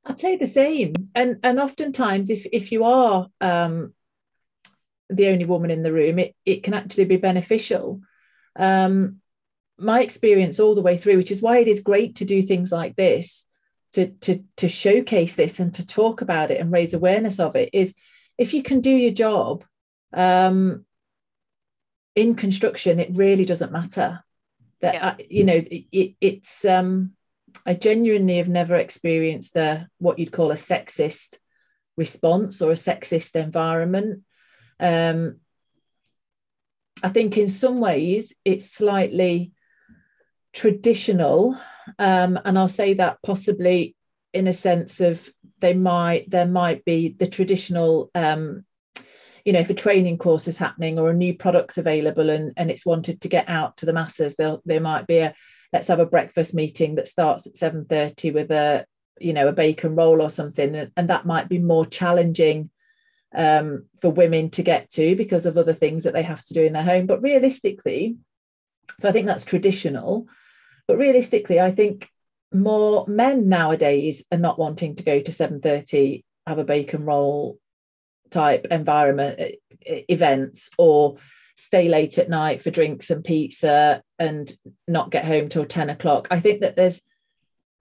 I'd 0.06 0.20
say 0.20 0.38
the 0.38 0.48
same. 0.48 0.94
And 1.14 1.40
and 1.44 1.60
oftentimes 1.60 2.30
if 2.30 2.46
if 2.52 2.72
you 2.72 2.84
are 2.84 3.28
um, 3.42 3.94
the 5.10 5.28
only 5.28 5.46
woman 5.46 5.72
in 5.72 5.84
the 5.84 5.92
room, 5.92 6.20
it, 6.20 6.36
it 6.46 6.64
can 6.64 6.74
actually 6.74 7.06
be 7.06 7.18
beneficial. 7.18 8.02
Um, 8.56 9.22
my 9.78 10.02
experience 10.02 10.60
all 10.60 10.76
the 10.76 10.82
way 10.82 10.98
through, 10.98 11.18
which 11.18 11.32
is 11.32 11.42
why 11.42 11.58
it 11.58 11.68
is 11.68 11.82
great 11.82 12.16
to 12.16 12.26
do 12.26 12.42
things 12.44 12.72
like 12.72 12.96
this, 12.96 13.44
to, 13.94 14.08
to, 14.08 14.44
to 14.58 14.70
showcase 14.70 15.36
this 15.36 15.60
and 15.60 15.74
to 15.76 15.86
talk 15.86 16.22
about 16.22 16.52
it 16.52 16.62
and 16.62 16.72
raise 16.72 16.94
awareness 16.94 17.40
of 17.40 17.56
it, 17.56 17.70
is 17.74 17.94
if 18.38 18.54
you 18.54 18.64
can 18.64 18.80
do 18.80 18.92
your 18.92 19.12
job 19.12 19.64
um, 20.14 20.86
in 22.16 22.36
construction, 22.36 23.00
it 23.00 23.10
really 23.14 23.46
doesn't 23.46 23.72
matter. 23.72 24.24
That 24.82 24.94
yeah. 24.94 25.08
I, 25.08 25.26
you 25.30 25.44
know, 25.44 25.62
it, 25.66 26.16
it's 26.22 26.64
um, 26.64 27.12
I 27.66 27.74
genuinely 27.74 28.38
have 28.38 28.50
never 28.50 28.76
experienced 28.76 29.56
a 29.56 29.88
what 29.98 30.20
you'd 30.20 30.32
call 30.32 30.52
a 30.52 30.56
sexist 30.56 31.38
response 31.98 32.62
or 32.62 32.72
a 32.72 32.76
sexist 32.76 33.36
environment. 33.36 34.24
Um, 34.80 35.38
I 37.04 37.10
think 37.10 37.38
in 37.38 37.50
some 37.50 37.80
ways 37.80 38.34
it's 38.44 38.72
slightly 38.72 39.52
traditional, 40.54 41.58
um, 42.00 42.40
and 42.44 42.58
I'll 42.58 42.68
say 42.68 42.96
that 42.96 43.18
possibly 43.24 43.96
in 44.34 44.48
a 44.48 44.54
sense 44.54 45.00
of 45.00 45.30
they 45.62 45.74
might 45.74 46.30
there 46.30 46.46
might 46.46 46.84
be 46.84 47.16
the 47.18 47.28
traditional 47.28 48.12
um, 48.14 48.66
you 49.46 49.54
know 49.54 49.60
if 49.60 49.70
a 49.70 49.74
training 49.74 50.18
course 50.18 50.48
is 50.48 50.58
happening 50.58 51.00
or 51.00 51.10
a 51.10 51.14
new 51.14 51.34
product's 51.34 51.78
available 51.78 52.30
and, 52.30 52.52
and 52.58 52.70
it's 52.70 52.86
wanted 52.86 53.22
to 53.22 53.30
get 53.30 53.48
out 53.48 53.78
to 53.78 53.86
the 53.86 53.94
masses 53.94 54.36
there 54.38 54.58
there 54.66 54.82
might 54.82 55.08
be 55.08 55.20
a 55.20 55.34
let's 55.74 55.88
have 55.88 56.00
a 56.00 56.06
breakfast 56.06 56.54
meeting 56.54 56.96
that 56.96 57.08
starts 57.08 57.48
at 57.48 57.56
7.30 57.56 58.34
with 58.34 58.52
a 58.52 58.86
you 59.20 59.32
know 59.32 59.48
a 59.48 59.54
bacon 59.54 59.96
roll 59.96 60.22
or 60.22 60.30
something. 60.30 60.90
And, 60.96 61.10
that 61.10 61.26
might 61.26 61.48
be 61.48 61.60
more 61.60 61.86
challenging 61.86 62.70
um, 63.34 63.86
for 64.02 64.10
women 64.10 64.50
to 64.52 64.64
get 64.64 64.92
to 64.92 65.16
because 65.16 65.46
of 65.46 65.58
other 65.58 65.74
things 65.74 66.04
that 66.04 66.14
they 66.14 66.24
have 66.24 66.44
to 66.46 66.54
do 66.54 66.64
in 66.64 66.74
their 66.74 66.84
home. 66.84 67.06
But 67.06 67.22
realistically 67.22 68.18
so 69.00 69.10
i 69.10 69.12
think 69.12 69.26
that's 69.26 69.44
traditional 69.44 70.28
but 70.88 70.98
realistically 70.98 71.60
i 71.60 71.72
think 71.72 72.10
more 72.54 73.06
men 73.08 73.50
nowadays 73.50 74.24
are 74.32 74.38
not 74.38 74.60
wanting 74.60 74.96
to 74.96 75.04
go 75.04 75.20
to 75.20 75.32
7.30 75.32 76.24
have 76.48 76.58
a 76.58 76.64
bacon 76.64 77.04
roll 77.04 77.58
type 78.32 78.68
environment 78.72 79.56
events 79.82 80.70
or 80.78 81.18
stay 81.56 81.88
late 81.88 82.18
at 82.18 82.30
night 82.30 82.62
for 82.62 82.72
drinks 82.72 83.10
and 83.10 83.24
pizza 83.24 84.02
and 84.20 84.54
not 84.88 85.12
get 85.12 85.26
home 85.26 85.50
till 85.50 85.66
10 85.66 85.90
o'clock. 85.90 86.28
I 86.32 86.40
think 86.40 86.62
that 86.62 86.76
there's 86.76 87.02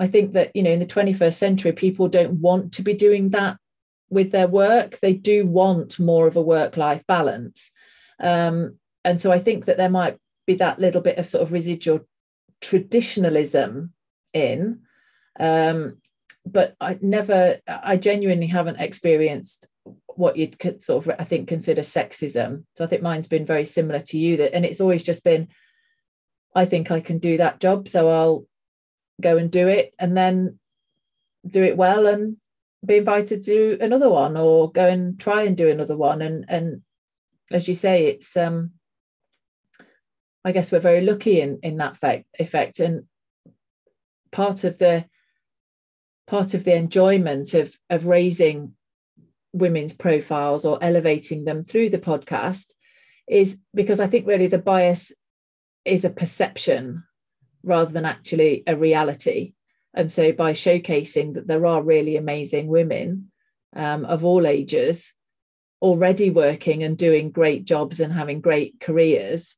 i 0.01 0.09
think 0.09 0.33
that 0.33 0.51
you 0.57 0.63
know 0.65 0.73
in 0.73 0.81
the 0.81 0.87
21st 0.87 1.35
century 1.35 1.71
people 1.71 2.09
don't 2.09 2.41
want 2.41 2.73
to 2.73 2.83
be 2.83 2.95
doing 2.95 3.31
that 3.31 3.57
with 4.11 4.33
their 4.33 4.49
work. 4.49 4.99
They 5.01 5.13
do 5.13 5.47
want 5.47 5.99
more 5.99 6.27
of 6.27 6.37
a 6.37 6.43
work 6.43 6.77
life 6.77 7.05
balance. 7.07 7.71
Um, 8.21 8.79
and 9.05 9.21
so 9.21 9.31
i 9.31 9.39
think 9.39 9.67
that 9.67 9.77
there 9.77 9.91
might 9.91 10.19
be 10.47 10.55
that 10.55 10.79
little 10.79 11.01
bit 11.01 11.19
of 11.19 11.27
sort 11.27 11.43
of 11.43 11.53
residual 11.53 12.01
traditionalism 12.61 13.93
in 14.33 14.81
um, 15.39 15.99
but 16.47 16.75
i 16.81 16.99
never 17.01 17.59
i 17.67 17.97
genuinely 17.97 18.47
haven't 18.47 18.81
experienced 18.81 19.69
what 20.16 20.37
you'd 20.37 20.57
sort 20.83 21.07
of 21.07 21.14
i 21.18 21.24
think 21.24 21.48
consider 21.48 21.83
sexism. 21.83 22.64
So 22.77 22.85
i 22.85 22.87
think 22.87 23.03
mine's 23.03 23.29
been 23.29 23.46
very 23.46 23.64
similar 23.64 24.00
to 24.00 24.18
you 24.18 24.38
that 24.38 24.55
and 24.55 24.64
it's 24.64 24.81
always 24.81 25.03
just 25.03 25.24
been 25.24 25.48
i 26.55 26.64
think 26.64 26.90
i 26.90 27.00
can 27.00 27.18
do 27.18 27.38
that 27.38 27.61
job 27.61 27.88
so 27.88 28.09
i'll 28.11 28.46
go 29.20 29.37
and 29.37 29.50
do 29.50 29.68
it 29.68 29.94
and 29.98 30.16
then 30.16 30.59
do 31.48 31.62
it 31.62 31.77
well 31.77 32.07
and 32.07 32.37
be 32.85 32.96
invited 32.96 33.44
to 33.44 33.79
another 33.81 34.11
one 34.11 34.37
or 34.37 34.70
go 34.70 34.87
and 34.87 35.18
try 35.18 35.42
and 35.42 35.57
do 35.57 35.70
another 35.70 35.96
one. 35.96 36.22
And 36.22 36.44
and 36.48 36.83
as 37.50 37.68
you 37.68 37.74
say 37.74 38.07
it's 38.07 38.37
um 38.37 38.72
i 40.44 40.50
guess 40.50 40.72
we're 40.72 40.81
very 40.81 41.03
lucky 41.03 41.40
in 41.40 41.59
in 41.62 41.77
that 41.79 41.96
fact, 41.98 42.24
effect 42.38 42.81
and 42.81 43.05
part 44.33 44.64
of 44.64 44.79
the 44.79 45.05
part 46.27 46.55
of 46.55 46.64
the 46.64 46.74
enjoyment 46.74 47.55
of 47.55 47.77
of 47.90 48.07
raising 48.07 48.74
women's 49.55 49.95
profiles 49.95 50.64
or 50.64 50.79
elevating 50.83 51.45
them 51.45 51.64
through 51.64 51.88
the 51.88 51.99
podcast 51.99 52.67
is 53.27 53.57
because 53.73 54.01
I 54.01 54.09
think 54.09 54.27
really 54.27 54.49
the 54.49 54.59
bias 54.59 55.12
is 55.85 56.05
a 56.05 56.11
perception 56.11 57.05
rather 57.62 57.93
than 57.93 58.05
actually 58.05 58.64
a 58.67 58.77
reality. 58.77 59.55
And 59.95 60.11
so 60.11 60.33
by 60.33 60.53
showcasing 60.53 61.35
that 61.35 61.47
there 61.47 61.64
are 61.64 61.83
really 61.83 62.17
amazing 62.17 62.67
women 62.67 63.31
um, 63.75 64.05
of 64.05 64.25
all 64.25 64.47
ages 64.47 65.12
already 65.81 66.31
working 66.31 66.83
and 66.83 66.99
doing 66.99 67.31
great 67.31 67.64
jobs 67.64 68.01
and 68.01 68.12
having 68.12 68.40
great 68.40 68.81
careers 68.81 69.55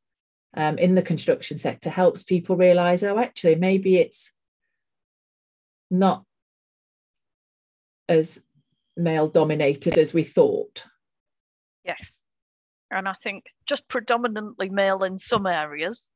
um, 0.57 0.79
in 0.79 0.95
the 0.95 1.03
construction 1.03 1.59
sector 1.59 1.91
helps 1.91 2.23
people 2.23 2.57
realize, 2.57 3.03
oh, 3.03 3.19
actually, 3.19 3.55
maybe 3.55 3.97
it's 3.97 4.31
not 5.91 6.25
as 8.09 8.41
male 8.97 9.29
dominated 9.29 9.99
as 9.99 10.15
we 10.15 10.25
thought. 10.25 10.85
Yes. 11.85 12.21
And 12.91 13.09
I 13.09 13.15
think 13.15 13.45
just 13.67 13.87
predominantly 13.89 14.69
male 14.71 15.03
in 15.03 15.19
some 15.19 15.47
areas, 15.47 16.11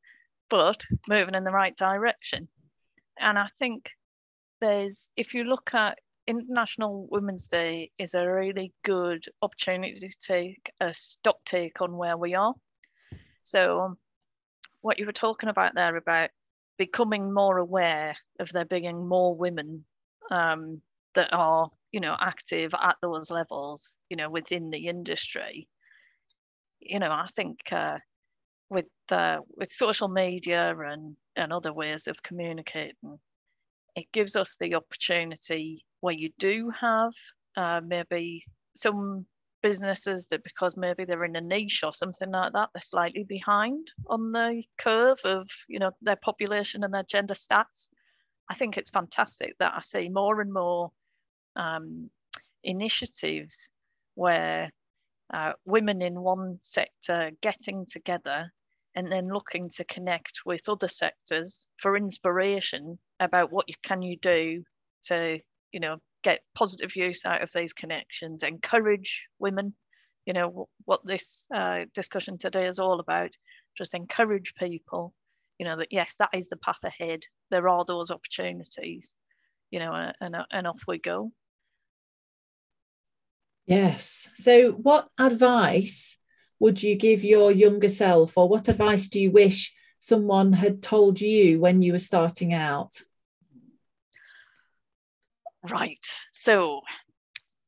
but 0.49 0.85
moving 1.09 1.35
in 1.35 1.45
the 1.45 1.51
right 1.51 1.77
direction. 1.77 2.49
And 3.19 3.39
I 3.39 3.49
think 3.59 3.91
there's, 4.61 5.09
if 5.17 5.35
you 5.35 5.45
look 5.45 5.75
at 5.75 5.99
International 6.27 7.09
Women's 7.11 7.49
Day, 7.49 7.91
is 7.99 8.15
a 8.15 8.29
really 8.29 8.73
good 8.85 9.25
opportunity 9.43 9.99
to 9.99 10.15
take 10.27 10.73
a 10.81 10.95
stock 10.95 11.39
take 11.45 11.81
on 11.81 11.97
where 11.97 12.17
we 12.17 12.35
are. 12.35 12.55
So, 13.45 13.81
um, 13.81 13.99
what 14.81 14.99
you 14.99 15.07
were 15.07 15.13
talking 15.13 15.49
about 15.49 15.75
there 15.75 15.97
about 15.97 16.31
becoming 16.79 17.33
more 17.33 17.59
aware 17.59 18.17
of 18.39 18.51
there 18.53 18.65
being 18.65 19.07
more 19.07 19.35
women 19.35 19.85
um, 20.31 20.81
that 21.15 21.29
are 21.33 21.69
you 21.93 22.01
know 22.01 22.17
active 22.21 22.75
at 22.81 22.97
those 23.03 23.31
levels 23.31 23.97
you 24.09 24.17
know 24.17 24.31
within 24.31 24.71
the 24.71 24.87
industry 24.87 25.69
you 26.81 26.99
know 26.99 27.11
i 27.11 27.27
think 27.35 27.59
uh, 27.73 27.99
with 28.69 28.87
uh, 29.11 29.39
with 29.57 29.71
social 29.71 30.09
media 30.09 30.75
and 30.79 31.17
and 31.37 31.53
other 31.53 31.73
ways 31.73 32.07
of 32.07 32.23
communicating 32.23 33.19
it 33.97 34.07
gives 34.13 34.37
us 34.37 34.57
the 34.61 34.75
opportunity 34.75 35.85
where 36.01 36.15
you 36.15 36.31
do 36.39 36.71
have 36.71 37.13
uh, 37.57 37.81
maybe 37.85 38.45
some 38.77 39.27
businesses 39.63 40.27
that 40.29 40.43
because 40.43 40.77
maybe 40.77 41.05
they're 41.05 41.25
in 41.25 41.37
a 41.37 41.41
niche 41.41 41.83
or 41.85 41.93
something 41.93 42.31
like 42.31 42.53
that 42.53 42.71
they're 42.73 42.81
slightly 42.81 43.25
behind 43.25 43.91
on 44.07 44.33
the 44.33 44.63
curve 44.79 45.19
of 45.25 45.49
you 45.69 45.79
know 45.79 45.91
their 46.01 46.17
population 46.17 46.85
and 46.85 46.95
their 46.95 47.03
gender 47.03 47.35
stats. 47.35 47.89
I 48.49 48.55
think 48.55 48.77
it's 48.77 48.91
fantastic 48.91 49.55
that 49.59 49.75
i 49.77 49.81
see 49.83 50.09
more 50.09 50.41
and 50.41 50.53
more 50.53 50.91
um, 51.61 52.11
initiatives 52.65 53.71
where 54.15 54.71
uh, 55.33 55.53
women 55.65 56.03
in 56.03 56.21
one 56.21 56.59
sector 56.63 57.31
getting 57.43 57.87
together 57.87 58.51
and 58.97 59.11
then 59.13 59.29
looking 59.29 59.69
to 59.69 59.85
connect 59.85 60.41
with 60.45 60.69
other 60.69 60.89
sectors 60.89 61.69
for 61.81 61.97
inspiration 61.97 62.99
about 63.21 63.53
what 63.53 63.69
you, 63.69 63.75
can 63.83 64.03
you 64.03 64.17
do 64.17 64.65
to 65.05 65.39
you 65.73 65.81
know 65.81 65.97
get 66.25 66.41
positive 66.55 66.97
use 66.97 67.25
out 67.25 67.43
of 67.43 67.51
these 67.55 67.73
connections 67.73 68.43
encourage 68.43 69.23
women 69.39 69.73
you 70.27 70.33
know 70.33 70.69
what 70.85 71.01
this 71.07 71.47
uh, 71.55 71.81
discussion 71.95 72.37
today 72.37 72.67
is 72.67 72.79
all 72.79 73.01
about 73.01 73.31
just 73.79 73.95
encourage 73.95 74.55
people 74.59 75.15
you 75.59 75.65
know 75.65 75.77
that 75.77 75.89
yes 75.91 76.15
that 76.19 76.31
is 76.35 76.49
the 76.49 76.57
path 76.57 76.83
ahead. 76.85 77.21
There 77.51 77.69
are 77.69 77.85
those 77.85 78.11
opportunities 78.11 79.15
you 79.71 79.79
know 79.79 80.13
and, 80.21 80.37
and 80.51 80.67
off 80.67 80.83
we 80.89 80.99
go 80.99 81.31
Yes. 83.67 84.29
So, 84.37 84.73
what 84.73 85.09
advice 85.19 86.19
would 86.59 86.83
you 86.83 86.97
give 86.97 87.25
your 87.25 87.53
younger 87.53 87.89
self, 87.89 88.37
or 88.37 88.49
what 88.49 88.69
advice 88.69 89.09
do 89.09 89.21
you 89.21 89.31
wish 89.31 89.75
someone 89.99 90.53
had 90.53 90.83
told 90.83 91.21
you 91.21 91.61
when 91.61 91.83
you 91.83 91.93
were 91.93 91.99
starting 91.99 92.53
out? 92.53 93.01
Right. 95.69 96.05
So, 96.33 96.81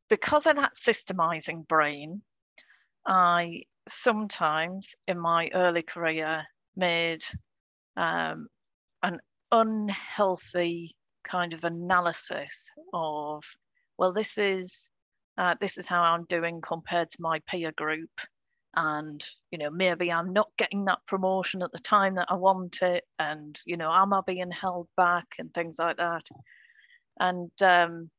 because 0.08 0.46
of 0.46 0.56
that 0.56 0.72
systemizing 0.76 1.66
brain, 1.68 2.22
I 3.06 3.62
sometimes 3.88 4.94
in 5.06 5.18
my 5.18 5.50
early 5.54 5.82
career 5.82 6.44
made 6.76 7.22
um, 7.96 8.48
an 9.02 9.20
unhealthy 9.50 10.96
kind 11.24 11.52
of 11.52 11.64
analysis 11.64 12.70
of, 12.92 13.42
well, 13.98 14.12
this 14.12 14.38
is 14.38 14.88
uh, 15.38 15.54
this 15.60 15.78
is 15.78 15.88
how 15.88 16.02
I'm 16.02 16.24
doing 16.24 16.60
compared 16.60 17.10
to 17.10 17.22
my 17.22 17.40
peer 17.48 17.72
group. 17.72 18.10
And, 18.74 19.22
you 19.50 19.58
know, 19.58 19.70
maybe 19.70 20.10
I'm 20.10 20.32
not 20.32 20.48
getting 20.56 20.86
that 20.86 21.04
promotion 21.06 21.62
at 21.62 21.72
the 21.72 21.78
time 21.78 22.14
that 22.14 22.28
I 22.30 22.34
want 22.34 22.80
it. 22.82 23.04
And, 23.18 23.58
you 23.66 23.76
know, 23.76 23.92
am 23.92 24.12
I 24.14 24.20
being 24.26 24.50
held 24.50 24.88
back 24.96 25.26
and 25.38 25.52
things 25.52 25.78
like 25.78 25.98
that. 25.98 26.22
And, 27.20 27.50
um, 27.60 28.10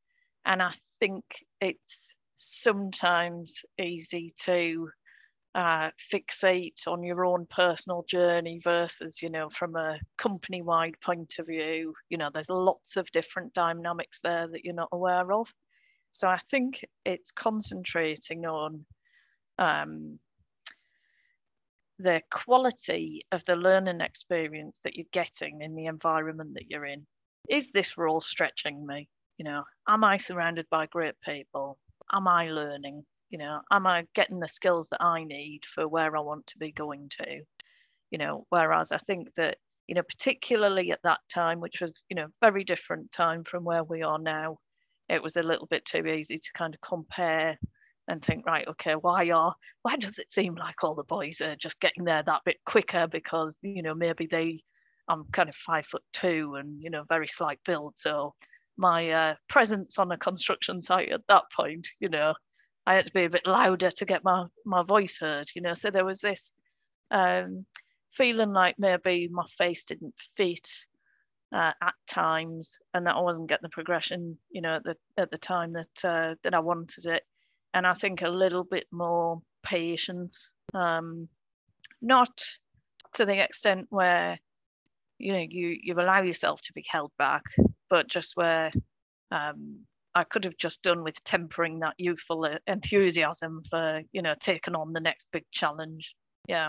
and 0.44 0.62
I 0.62 0.72
think 1.00 1.24
it's 1.60 2.14
sometimes 2.36 3.62
easy 3.80 4.32
to 4.42 4.90
uh, 5.54 5.90
fixate 6.12 6.86
on 6.86 7.02
your 7.04 7.24
own 7.24 7.46
personal 7.48 8.04
journey 8.08 8.60
versus, 8.62 9.22
you 9.22 9.30
know, 9.30 9.48
from 9.50 9.76
a 9.76 9.98
company 10.18 10.62
wide 10.62 11.00
point 11.00 11.34
of 11.38 11.46
view. 11.46 11.94
You 12.08 12.18
know, 12.18 12.30
there's 12.32 12.50
lots 12.50 12.96
of 12.96 13.10
different 13.12 13.54
dynamics 13.54 14.20
there 14.22 14.48
that 14.48 14.64
you're 14.64 14.74
not 14.74 14.88
aware 14.92 15.32
of. 15.32 15.52
So 16.14 16.28
I 16.28 16.38
think 16.48 16.84
it's 17.04 17.32
concentrating 17.32 18.46
on 18.46 18.86
um, 19.58 20.20
the 21.98 22.22
quality 22.30 23.26
of 23.32 23.42
the 23.44 23.56
learning 23.56 24.00
experience 24.00 24.78
that 24.84 24.94
you're 24.94 25.06
getting 25.12 25.60
in 25.60 25.74
the 25.74 25.86
environment 25.86 26.54
that 26.54 26.70
you're 26.70 26.86
in. 26.86 27.04
Is 27.50 27.72
this 27.72 27.98
role 27.98 28.20
stretching 28.20 28.86
me? 28.86 29.08
You 29.38 29.44
know, 29.44 29.64
am 29.88 30.04
I 30.04 30.16
surrounded 30.18 30.66
by 30.70 30.86
great 30.86 31.16
people? 31.20 31.78
Am 32.12 32.28
I 32.28 32.48
learning? 32.48 33.04
You 33.30 33.38
know, 33.38 33.62
am 33.72 33.84
I 33.84 34.04
getting 34.14 34.38
the 34.38 34.46
skills 34.46 34.86
that 34.92 35.02
I 35.02 35.24
need 35.24 35.64
for 35.64 35.88
where 35.88 36.16
I 36.16 36.20
want 36.20 36.46
to 36.48 36.58
be 36.58 36.70
going 36.70 37.10
to? 37.18 37.42
You 38.12 38.18
know, 38.18 38.46
whereas 38.50 38.92
I 38.92 38.98
think 38.98 39.34
that, 39.34 39.58
you 39.88 39.96
know, 39.96 40.02
particularly 40.02 40.92
at 40.92 41.02
that 41.02 41.18
time, 41.28 41.58
which 41.58 41.80
was, 41.80 41.90
you 42.08 42.14
know, 42.14 42.28
very 42.40 42.62
different 42.62 43.10
time 43.10 43.42
from 43.42 43.64
where 43.64 43.82
we 43.82 44.02
are 44.02 44.20
now, 44.20 44.58
it 45.08 45.22
was 45.22 45.36
a 45.36 45.42
little 45.42 45.66
bit 45.66 45.84
too 45.84 46.06
easy 46.06 46.38
to 46.38 46.52
kind 46.54 46.74
of 46.74 46.80
compare 46.80 47.58
and 48.08 48.22
think, 48.22 48.44
right, 48.46 48.68
okay, 48.68 48.94
why 48.94 49.30
are 49.30 49.54
why 49.82 49.96
does 49.96 50.18
it 50.18 50.32
seem 50.32 50.54
like 50.54 50.82
all 50.82 50.94
the 50.94 51.04
boys 51.04 51.40
are 51.40 51.56
just 51.56 51.80
getting 51.80 52.04
there 52.04 52.22
that 52.22 52.42
bit 52.44 52.58
quicker? 52.66 53.06
Because 53.06 53.56
you 53.62 53.82
know 53.82 53.94
maybe 53.94 54.26
they, 54.26 54.62
I'm 55.08 55.24
kind 55.32 55.48
of 55.48 55.54
five 55.54 55.86
foot 55.86 56.02
two 56.12 56.56
and 56.58 56.82
you 56.82 56.90
know 56.90 57.04
very 57.08 57.28
slight 57.28 57.60
build, 57.64 57.94
so 57.96 58.34
my 58.76 59.10
uh, 59.10 59.34
presence 59.48 59.98
on 59.98 60.10
a 60.12 60.18
construction 60.18 60.82
site 60.82 61.12
at 61.12 61.26
that 61.28 61.44
point, 61.56 61.86
you 62.00 62.08
know, 62.08 62.34
I 62.86 62.94
had 62.94 63.06
to 63.06 63.12
be 63.12 63.24
a 63.24 63.30
bit 63.30 63.46
louder 63.46 63.90
to 63.90 64.04
get 64.04 64.24
my 64.24 64.46
my 64.64 64.82
voice 64.82 65.18
heard, 65.20 65.48
you 65.54 65.62
know. 65.62 65.74
So 65.74 65.90
there 65.90 66.04
was 66.04 66.20
this 66.20 66.52
um, 67.10 67.66
feeling 68.12 68.52
like 68.52 68.76
maybe 68.78 69.28
my 69.30 69.46
face 69.56 69.84
didn't 69.84 70.14
fit 70.36 70.68
uh, 71.52 71.72
at 71.82 71.94
times, 72.06 72.78
and 72.94 73.06
that 73.06 73.16
I 73.16 73.20
wasn't 73.20 73.48
getting 73.48 73.64
the 73.64 73.68
progression, 73.68 74.38
you 74.50 74.60
know, 74.60 74.76
at 74.76 74.84
the 74.84 74.96
at 75.16 75.30
the 75.30 75.38
time 75.38 75.72
that 75.72 76.04
uh, 76.04 76.34
that 76.42 76.54
I 76.54 76.60
wanted 76.60 77.06
it 77.06 77.22
and 77.74 77.86
I 77.86 77.92
think 77.92 78.22
a 78.22 78.28
little 78.28 78.64
bit 78.64 78.86
more 78.92 79.42
patience. 79.62 80.52
Um, 80.72 81.28
not 82.00 82.30
to 83.14 83.26
the 83.26 83.42
extent 83.42 83.86
where 83.90 84.38
you 85.18 85.32
know 85.32 85.44
you 85.46 85.76
you 85.82 85.94
allow 85.94 86.22
yourself 86.22 86.62
to 86.62 86.72
be 86.72 86.84
held 86.88 87.10
back, 87.18 87.42
but 87.90 88.08
just 88.08 88.36
where 88.36 88.72
um, 89.32 89.80
I 90.14 90.24
could 90.24 90.44
have 90.44 90.56
just 90.56 90.82
done 90.82 91.02
with 91.02 91.22
tempering 91.24 91.80
that 91.80 91.94
youthful 91.98 92.48
enthusiasm 92.66 93.62
for 93.68 94.02
you 94.12 94.22
know 94.22 94.34
taking 94.38 94.76
on 94.76 94.92
the 94.92 95.00
next 95.00 95.26
big 95.32 95.44
challenge. 95.52 96.14
Yeah. 96.48 96.68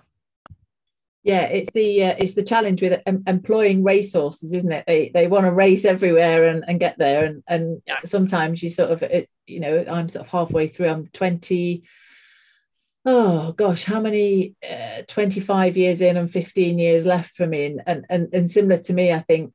Yeah, 1.26 1.46
it's 1.46 1.72
the 1.72 2.04
uh, 2.04 2.16
it's 2.20 2.34
the 2.34 2.44
challenge 2.44 2.84
with 2.84 3.02
um, 3.08 3.24
employing 3.26 3.84
racehorses, 3.84 4.54
isn't 4.54 4.72
it? 4.72 4.84
They 4.86 5.10
they 5.12 5.26
want 5.26 5.46
to 5.48 5.52
race 5.52 5.84
everywhere 5.84 6.46
and, 6.46 6.64
and 6.68 6.80
get 6.80 7.00
there, 7.00 7.26
and 7.26 7.44
and 7.48 7.82
sometimes 8.06 8.62
you 8.62 8.70
sort 8.70 8.92
of 8.92 9.02
it, 9.02 9.28
you 9.48 9.60
know 9.60 9.86
I'm 9.90 10.08
sort 10.08 10.28
of 10.28 10.32
halfway 10.32 10.68
through. 10.68 10.90
I'm 10.90 11.08
twenty. 11.08 11.86
Oh 13.08 13.54
gosh, 13.54 13.86
how 13.86 14.00
many? 14.00 14.54
Uh, 14.64 15.02
Twenty 15.08 15.40
five 15.40 15.76
years 15.76 16.00
in 16.00 16.16
and 16.16 16.30
fifteen 16.30 16.78
years 16.78 17.08
left 17.08 17.34
for 17.34 17.48
me, 17.48 17.66
and 17.66 17.82
and 17.88 18.06
and, 18.08 18.32
and 18.32 18.52
similar 18.52 18.78
to 18.84 18.94
me, 18.94 19.12
I 19.12 19.22
think, 19.22 19.52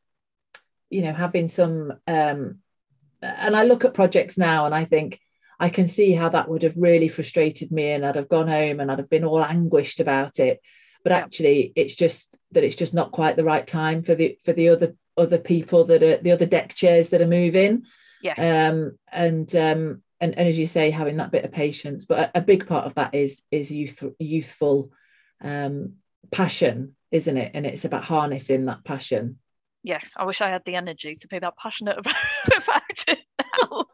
you 0.91 1.03
know, 1.03 1.13
having 1.13 1.47
some. 1.47 1.93
um 2.09 2.59
And 3.23 3.55
I 3.55 3.63
look 3.63 3.85
at 3.85 3.95
projects 3.95 4.37
now, 4.37 4.67
and 4.67 4.75
I 4.75 4.87
think 4.87 5.21
I 5.61 5.69
can 5.69 5.87
see 5.87 6.15
how 6.15 6.31
that 6.31 6.49
would 6.49 6.65
have 6.65 6.77
really 6.77 7.09
frustrated 7.09 7.71
me, 7.71 7.93
and 7.93 8.05
I'd 8.05 8.17
have 8.17 8.29
gone 8.29 8.49
home 8.49 8.81
and 8.81 8.91
I'd 8.91 8.99
have 8.99 9.11
been 9.11 9.25
all 9.25 9.45
anguished 9.45 10.01
about 10.01 10.41
it 10.41 10.59
but 11.03 11.13
actually 11.13 11.73
it's 11.77 11.95
just 11.95 12.39
that 12.53 12.65
it's 12.65 12.77
just 12.77 12.95
not 12.95 13.13
quite 13.13 13.37
the 13.37 13.45
right 13.45 13.67
time 13.67 14.03
for 14.03 14.15
the 14.15 14.39
for 14.45 14.53
the 14.53 14.69
other 14.69 14.95
other 15.17 15.39
people 15.39 15.85
that 15.87 16.03
are 16.03 16.19
the 16.19 16.33
other 16.33 16.47
deck 16.47 16.75
chairs 16.75 17.09
that 17.09 17.21
are 17.21 17.27
moving. 17.27 17.85
Yes. 18.23 18.39
Um 18.39 18.99
and 19.11 19.55
um 19.55 20.03
and, 20.21 20.37
and 20.39 20.49
as 20.49 20.59
you 20.59 20.67
say 20.67 20.91
having 20.91 21.17
that 21.17 21.33
bit 21.33 21.45
of 21.45 21.53
patience. 21.53 22.05
But 22.05 22.31
a, 22.35 22.39
a 22.39 22.41
big 22.43 22.67
part 22.67 22.87
of 22.87 22.95
that 22.95 23.15
is 23.15 23.43
is 23.51 23.71
youth 23.71 24.03
youthful 24.19 24.93
um 25.43 25.95
passion 26.31 26.97
isn't 27.11 27.37
it? 27.37 27.53
And 27.55 27.67
it's 27.67 27.85
about 27.85 28.05
harnessing 28.05 28.67
that 28.67 28.85
passion. 28.85 29.39
Yes. 29.83 30.13
I 30.17 30.25
wish 30.25 30.41
i 30.41 30.49
had 30.49 30.65
the 30.65 30.77
energy 30.77 31.17
to 31.17 31.29
be 31.29 31.39
that 31.39 31.57
passionate 31.57 31.99
about, 31.99 32.15
about 32.47 33.05
it 33.09 33.19
now 33.39 33.87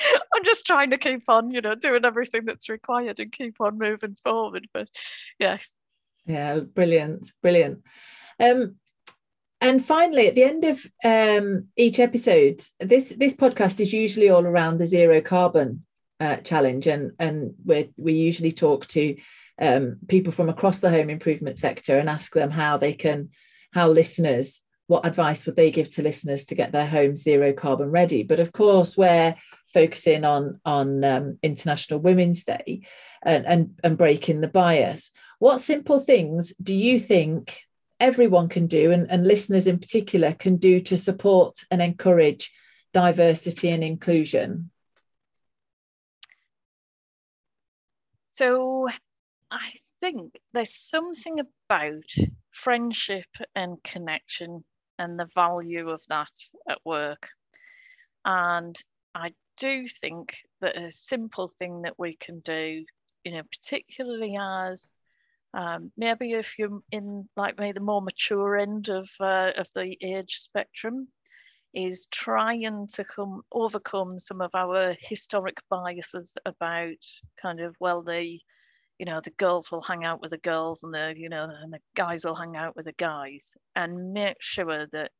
I'm 0.34 0.44
just 0.44 0.66
trying 0.66 0.90
to 0.90 0.98
keep 0.98 1.24
on, 1.28 1.50
you 1.50 1.60
know, 1.60 1.74
doing 1.74 2.04
everything 2.04 2.44
that's 2.44 2.68
required 2.68 3.20
and 3.20 3.32
keep 3.32 3.60
on 3.60 3.78
moving 3.78 4.16
forward. 4.24 4.68
But 4.72 4.88
yes. 5.38 5.70
Yeah, 6.26 6.60
brilliant, 6.60 7.30
brilliant. 7.42 7.82
Um, 8.38 8.76
and 9.60 9.84
finally, 9.84 10.26
at 10.26 10.34
the 10.34 10.44
end 10.44 10.64
of 10.64 10.86
um, 11.04 11.68
each 11.76 11.98
episode, 11.98 12.62
this 12.78 13.12
this 13.16 13.36
podcast 13.36 13.80
is 13.80 13.92
usually 13.92 14.30
all 14.30 14.46
around 14.46 14.78
the 14.78 14.86
zero 14.86 15.20
carbon 15.20 15.84
uh, 16.18 16.36
challenge, 16.36 16.86
and 16.86 17.12
and 17.18 17.54
we 17.64 17.90
we 17.98 18.14
usually 18.14 18.52
talk 18.52 18.86
to 18.88 19.16
um, 19.60 19.98
people 20.08 20.32
from 20.32 20.48
across 20.48 20.80
the 20.80 20.90
home 20.90 21.10
improvement 21.10 21.58
sector 21.58 21.98
and 21.98 22.08
ask 22.08 22.32
them 22.32 22.50
how 22.50 22.78
they 22.78 22.94
can, 22.94 23.30
how 23.72 23.88
listeners, 23.90 24.62
what 24.86 25.04
advice 25.06 25.44
would 25.44 25.56
they 25.56 25.70
give 25.70 25.90
to 25.90 26.02
listeners 26.02 26.46
to 26.46 26.54
get 26.54 26.72
their 26.72 26.86
homes 26.86 27.22
zero 27.22 27.52
carbon 27.52 27.90
ready? 27.90 28.22
But 28.22 28.40
of 28.40 28.52
course, 28.52 28.96
where 28.96 29.36
focusing 29.72 30.24
on 30.24 30.60
on 30.64 31.04
um, 31.04 31.38
International 31.42 32.00
Women's 32.00 32.44
Day 32.44 32.82
and, 33.22 33.46
and 33.46 33.80
and 33.82 33.98
breaking 33.98 34.40
the 34.40 34.48
bias. 34.48 35.10
What 35.38 35.60
simple 35.60 36.00
things 36.00 36.52
do 36.62 36.74
you 36.74 37.00
think 37.00 37.60
everyone 37.98 38.48
can 38.48 38.66
do, 38.66 38.92
and, 38.92 39.10
and 39.10 39.26
listeners 39.26 39.66
in 39.66 39.78
particular 39.78 40.32
can 40.32 40.56
do 40.56 40.80
to 40.80 40.96
support 40.96 41.64
and 41.70 41.82
encourage 41.82 42.52
diversity 42.92 43.70
and 43.70 43.84
inclusion? 43.84 44.70
So, 48.34 48.88
I 49.50 49.72
think 50.00 50.40
there's 50.52 50.74
something 50.74 51.40
about 51.40 52.04
friendship 52.50 53.26
and 53.54 53.82
connection 53.82 54.64
and 54.98 55.18
the 55.18 55.28
value 55.34 55.90
of 55.90 56.02
that 56.08 56.32
at 56.68 56.78
work. 56.84 57.28
And 58.24 58.76
I 59.14 59.32
do 59.60 59.86
think 59.86 60.34
that 60.60 60.76
a 60.76 60.90
simple 60.90 61.46
thing 61.46 61.82
that 61.82 61.98
we 61.98 62.16
can 62.16 62.40
do, 62.40 62.84
you 63.24 63.32
know, 63.32 63.42
particularly 63.52 64.36
as 64.40 64.94
um, 65.54 65.92
maybe 65.96 66.32
if 66.32 66.58
you're 66.58 66.80
in 66.90 67.28
like 67.36 67.58
maybe 67.58 67.72
the 67.72 67.80
more 67.80 68.02
mature 68.02 68.56
end 68.56 68.88
of 68.88 69.08
uh, 69.20 69.52
of 69.56 69.68
the 69.74 69.96
age 70.02 70.38
spectrum, 70.38 71.08
is 71.74 72.06
trying 72.10 72.88
to 72.94 73.04
come 73.04 73.42
overcome 73.52 74.18
some 74.18 74.40
of 74.40 74.50
our 74.54 74.96
historic 75.00 75.58
biases 75.68 76.36
about 76.46 77.04
kind 77.40 77.60
of 77.60 77.76
well 77.80 78.02
the 78.02 78.38
you 78.98 79.06
know 79.06 79.20
the 79.22 79.30
girls 79.30 79.70
will 79.70 79.82
hang 79.82 80.04
out 80.04 80.20
with 80.20 80.30
the 80.30 80.38
girls 80.38 80.82
and 80.82 80.92
the 80.92 81.14
you 81.16 81.28
know 81.28 81.48
and 81.62 81.72
the 81.72 81.78
guys 81.94 82.24
will 82.24 82.34
hang 82.34 82.56
out 82.56 82.76
with 82.76 82.86
the 82.86 82.92
guys 82.92 83.54
and 83.76 84.12
make 84.12 84.36
sure 84.40 84.86
that 84.92 85.10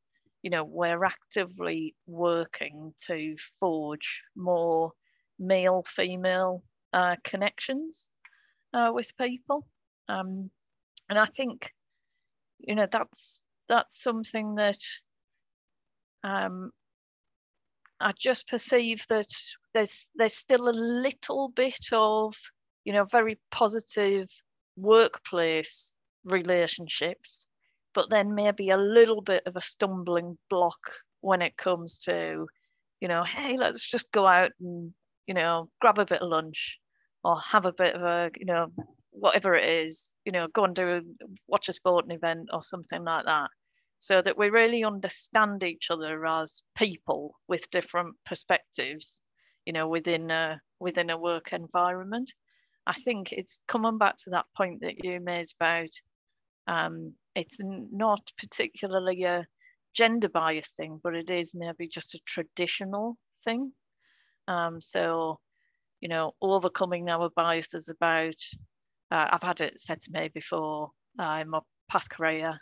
you 0.41 0.49
know, 0.49 0.63
we're 0.63 1.03
actively 1.03 1.95
working 2.07 2.93
to 3.07 3.35
forge 3.59 4.23
more 4.35 4.91
male 5.39 5.83
female 5.87 6.63
uh, 6.93 7.15
connections 7.23 8.09
uh, 8.73 8.91
with 8.93 9.15
people. 9.17 9.67
Um, 10.07 10.49
and 11.09 11.19
I 11.19 11.25
think, 11.25 11.73
you 12.59 12.75
know, 12.75 12.87
that's 12.91 13.43
that's 13.67 14.01
something 14.01 14.55
that 14.55 14.79
um, 16.23 16.71
I 17.99 18.13
just 18.17 18.47
perceive 18.47 19.05
that 19.09 19.31
there's 19.73 20.07
there's 20.15 20.35
still 20.35 20.69
a 20.69 20.71
little 20.71 21.49
bit 21.49 21.87
of, 21.91 22.35
you 22.83 22.93
know, 22.93 23.05
very 23.05 23.39
positive 23.51 24.27
workplace 24.75 25.93
relationships 26.23 27.47
but 27.93 28.09
then 28.09 28.35
maybe 28.35 28.69
a 28.69 28.77
little 28.77 29.21
bit 29.21 29.43
of 29.45 29.55
a 29.55 29.61
stumbling 29.61 30.37
block 30.49 30.79
when 31.21 31.41
it 31.41 31.57
comes 31.57 31.97
to, 31.99 32.47
you 32.99 33.07
know, 33.07 33.23
hey, 33.23 33.57
let's 33.57 33.87
just 33.87 34.11
go 34.11 34.25
out 34.25 34.51
and, 34.59 34.93
you 35.27 35.33
know, 35.33 35.69
grab 35.79 35.99
a 35.99 36.05
bit 36.05 36.21
of 36.21 36.29
lunch 36.29 36.79
or 37.23 37.39
have 37.39 37.65
a 37.65 37.73
bit 37.73 37.95
of 37.95 38.01
a, 38.01 38.31
you 38.37 38.45
know, 38.45 38.67
whatever 39.11 39.55
it 39.55 39.67
is, 39.85 40.15
you 40.25 40.31
know, 40.31 40.47
go 40.53 40.63
and 40.63 40.75
do 40.75 40.89
a, 40.89 41.01
watch 41.47 41.69
a 41.69 41.73
sporting 41.73 42.11
event 42.11 42.49
or 42.51 42.63
something 42.63 43.03
like 43.03 43.25
that. 43.25 43.49
So 43.99 44.21
that 44.21 44.37
we 44.37 44.49
really 44.49 44.83
understand 44.83 45.63
each 45.63 45.91
other 45.91 46.25
as 46.25 46.63
people 46.75 47.35
with 47.47 47.69
different 47.69 48.15
perspectives, 48.25 49.21
you 49.65 49.73
know, 49.73 49.87
within 49.87 50.31
a 50.31 50.59
within 50.79 51.11
a 51.11 51.17
work 51.19 51.53
environment. 51.53 52.33
I 52.87 52.93
think 52.93 53.31
it's 53.31 53.59
coming 53.67 53.99
back 53.99 54.15
to 54.23 54.31
that 54.31 54.47
point 54.57 54.81
that 54.81 55.03
you 55.03 55.19
made 55.19 55.45
about 55.59 55.89
um, 56.67 57.13
it's 57.35 57.59
not 57.61 58.21
particularly 58.37 59.23
a 59.23 59.45
gender 59.93 60.29
bias 60.29 60.73
thing, 60.77 60.99
but 61.03 61.15
it 61.15 61.29
is 61.29 61.53
maybe 61.53 61.87
just 61.87 62.15
a 62.15 62.19
traditional 62.25 63.17
thing. 63.43 63.71
Um, 64.47 64.81
so, 64.81 65.39
you 65.99 66.09
know, 66.09 66.33
overcoming 66.41 67.09
our 67.09 67.29
biases 67.29 67.89
about, 67.89 68.35
uh, 69.11 69.27
I've 69.31 69.43
had 69.43 69.61
it 69.61 69.79
said 69.79 70.01
to 70.01 70.11
me 70.11 70.29
before 70.33 70.91
uh, 71.19 71.39
in 71.41 71.49
my 71.49 71.59
past 71.89 72.09
career, 72.09 72.59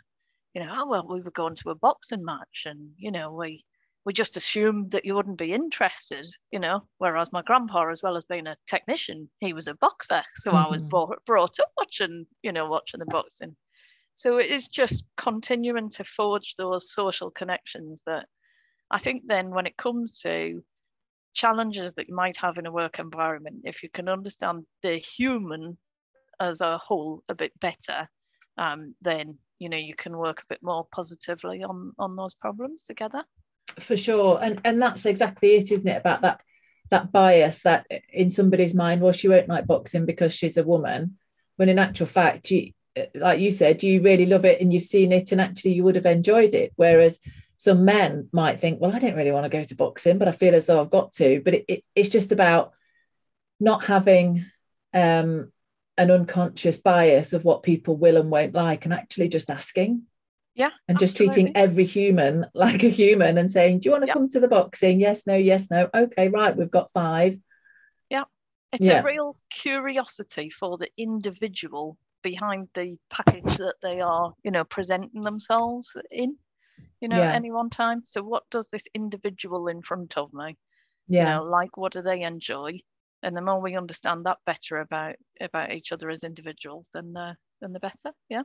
you 0.54 0.64
know, 0.64 0.72
oh, 0.76 0.88
well, 0.88 1.06
we 1.08 1.20
were 1.20 1.30
going 1.30 1.54
to 1.56 1.70
a 1.70 1.74
boxing 1.74 2.24
match 2.24 2.64
and, 2.66 2.90
you 2.96 3.12
know, 3.12 3.32
we, 3.32 3.64
we 4.04 4.12
just 4.12 4.36
assumed 4.36 4.90
that 4.92 5.04
you 5.04 5.14
wouldn't 5.14 5.38
be 5.38 5.52
interested, 5.52 6.26
you 6.50 6.58
know. 6.58 6.82
Whereas 6.98 7.32
my 7.32 7.42
grandpa, 7.42 7.88
as 7.90 8.02
well 8.02 8.16
as 8.16 8.24
being 8.24 8.46
a 8.46 8.56
technician, 8.66 9.28
he 9.40 9.52
was 9.52 9.68
a 9.68 9.74
boxer, 9.74 10.22
so 10.36 10.50
mm-hmm. 10.50 10.66
I 10.66 10.68
was 10.68 10.82
brought, 10.90 11.24
brought 11.26 11.60
up 11.60 11.70
watching, 11.76 12.26
you 12.42 12.52
know, 12.52 12.68
watching 12.68 13.00
the 13.00 13.06
boxing. 13.06 13.54
So 14.20 14.36
it 14.36 14.50
is 14.50 14.68
just 14.68 15.04
continuing 15.16 15.88
to 15.92 16.04
forge 16.04 16.54
those 16.58 16.92
social 16.92 17.30
connections 17.30 18.02
that 18.04 18.26
I 18.90 18.98
think 18.98 19.22
then 19.26 19.48
when 19.48 19.66
it 19.66 19.78
comes 19.78 20.18
to 20.24 20.62
challenges 21.32 21.94
that 21.94 22.06
you 22.10 22.14
might 22.14 22.36
have 22.36 22.58
in 22.58 22.66
a 22.66 22.70
work 22.70 22.98
environment, 22.98 23.62
if 23.64 23.82
you 23.82 23.88
can 23.88 24.10
understand 24.10 24.66
the 24.82 24.98
human 24.98 25.78
as 26.38 26.60
a 26.60 26.76
whole 26.76 27.24
a 27.30 27.34
bit 27.34 27.58
better, 27.60 28.10
um, 28.58 28.94
then 29.00 29.38
you 29.58 29.70
know 29.70 29.78
you 29.78 29.94
can 29.94 30.14
work 30.18 30.40
a 30.42 30.50
bit 30.50 30.62
more 30.62 30.86
positively 30.94 31.62
on 31.62 31.92
on 31.98 32.14
those 32.14 32.34
problems 32.34 32.84
together. 32.84 33.24
For 33.78 33.96
sure. 33.96 34.38
And 34.42 34.60
and 34.66 34.82
that's 34.82 35.06
exactly 35.06 35.54
it 35.54 35.72
isn't 35.72 35.88
it 35.88 35.96
about 35.96 36.20
that 36.20 36.42
that 36.90 37.10
bias 37.10 37.62
that 37.62 37.86
in 38.12 38.28
somebody's 38.28 38.74
mind 38.74 39.00
well 39.00 39.12
she 39.12 39.28
won't 39.28 39.48
like 39.48 39.66
boxing 39.66 40.04
because 40.04 40.34
she's 40.34 40.58
a 40.58 40.62
woman 40.62 41.16
when 41.56 41.70
in 41.70 41.78
actual 41.78 42.06
fact 42.06 42.50
you 42.50 42.72
like 43.14 43.40
you 43.40 43.50
said 43.50 43.82
you 43.82 44.02
really 44.02 44.26
love 44.26 44.44
it 44.44 44.60
and 44.60 44.72
you've 44.72 44.84
seen 44.84 45.12
it 45.12 45.32
and 45.32 45.40
actually 45.40 45.72
you 45.72 45.84
would 45.84 45.96
have 45.96 46.06
enjoyed 46.06 46.54
it. 46.54 46.72
Whereas 46.76 47.18
some 47.60 47.84
men 47.84 48.26
might 48.32 48.58
think 48.58 48.80
well 48.80 48.90
i 48.90 48.98
don't 48.98 49.16
really 49.16 49.32
want 49.32 49.44
to 49.44 49.50
go 49.50 49.62
to 49.62 49.74
boxing 49.74 50.16
but 50.16 50.26
i 50.26 50.32
feel 50.32 50.54
as 50.54 50.64
though 50.64 50.80
i've 50.80 50.90
got 50.90 51.12
to. 51.12 51.42
But 51.44 51.54
it, 51.54 51.64
it, 51.68 51.84
it's 51.94 52.08
just 52.08 52.32
about 52.32 52.72
not 53.60 53.84
having 53.84 54.46
um, 54.94 55.52
an 55.98 56.10
unconscious 56.10 56.78
bias 56.78 57.34
of 57.34 57.44
what 57.44 57.62
people 57.62 57.94
will 57.96 58.16
and 58.16 58.30
won't 58.30 58.54
like 58.54 58.86
and 58.86 58.94
actually 58.94 59.28
just 59.28 59.50
asking. 59.50 60.04
Yeah 60.54 60.70
and 60.88 60.98
just 60.98 61.14
absolutely. 61.14 61.34
treating 61.34 61.56
every 61.56 61.84
human 61.84 62.46
like 62.54 62.82
a 62.82 62.88
human 62.88 63.38
and 63.38 63.50
saying 63.50 63.80
do 63.80 63.88
you 63.88 63.92
want 63.92 64.04
to 64.06 64.12
come 64.12 64.28
to 64.30 64.40
the 64.40 64.48
boxing? 64.48 64.98
Yes 64.98 65.26
no 65.26 65.36
yes 65.36 65.68
no. 65.70 65.88
Okay 65.94 66.28
right 66.28 66.56
we've 66.56 66.70
got 66.70 66.90
five. 66.92 67.38
Yeah. 68.08 68.24
It's 68.72 68.82
yeah. 68.82 69.00
a 69.00 69.04
real 69.04 69.36
curiosity 69.50 70.48
for 70.50 70.78
the 70.78 70.88
individual 70.96 71.98
behind 72.22 72.68
the 72.74 72.96
package 73.10 73.56
that 73.56 73.76
they 73.82 74.00
are 74.00 74.32
you 74.42 74.50
know 74.50 74.64
presenting 74.64 75.22
themselves 75.22 75.96
in 76.10 76.36
you 77.00 77.08
know 77.08 77.16
yeah. 77.16 77.30
at 77.30 77.34
any 77.34 77.50
one 77.50 77.70
time. 77.70 78.02
So 78.04 78.22
what 78.22 78.44
does 78.50 78.68
this 78.68 78.84
individual 78.94 79.68
in 79.68 79.82
front 79.82 80.16
of 80.16 80.32
me 80.32 80.56
yeah. 81.08 81.20
you 81.20 81.24
know 81.26 81.44
like 81.44 81.76
what 81.76 81.92
do 81.92 82.02
they 82.02 82.22
enjoy? 82.22 82.78
And 83.22 83.36
the 83.36 83.42
more 83.42 83.60
we 83.60 83.76
understand 83.76 84.24
that 84.24 84.38
better 84.46 84.78
about 84.78 85.16
about 85.40 85.72
each 85.72 85.92
other 85.92 86.10
as 86.10 86.24
individuals 86.24 86.88
then 86.94 87.14
uh, 87.16 87.34
then 87.60 87.72
the 87.72 87.80
better. 87.80 88.14
Yeah 88.28 88.42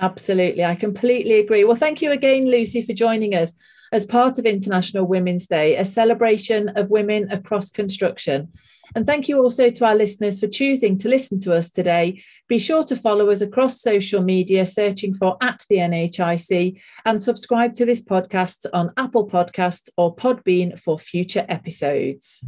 Absolutely. 0.00 0.64
I 0.64 0.74
completely 0.74 1.40
agree. 1.40 1.64
Well, 1.64 1.76
thank 1.76 2.00
you 2.00 2.10
again, 2.10 2.50
Lucy, 2.50 2.82
for 2.82 2.94
joining 2.94 3.34
us 3.34 3.52
as 3.92 4.06
part 4.06 4.38
of 4.38 4.46
International 4.46 5.04
Women's 5.04 5.46
Day, 5.46 5.76
a 5.76 5.84
celebration 5.84 6.70
of 6.70 6.90
women 6.90 7.30
across 7.30 7.70
construction. 7.70 8.50
And 8.94 9.06
thank 9.06 9.28
you 9.28 9.38
also 9.42 9.70
to 9.70 9.84
our 9.84 9.94
listeners 9.94 10.40
for 10.40 10.48
choosing 10.48 10.98
to 10.98 11.08
listen 11.08 11.38
to 11.40 11.54
us 11.54 11.70
today. 11.70 12.22
Be 12.48 12.58
sure 12.58 12.82
to 12.84 12.96
follow 12.96 13.30
us 13.30 13.40
across 13.40 13.80
social 13.80 14.22
media, 14.22 14.66
searching 14.66 15.14
for 15.14 15.36
at 15.40 15.64
the 15.68 15.76
NHIC, 15.76 16.80
and 17.04 17.22
subscribe 17.22 17.74
to 17.74 17.84
this 17.84 18.02
podcast 18.02 18.66
on 18.72 18.92
Apple 18.96 19.28
Podcasts 19.28 19.90
or 19.96 20.16
Podbean 20.16 20.80
for 20.80 20.98
future 20.98 21.44
episodes. 21.48 22.44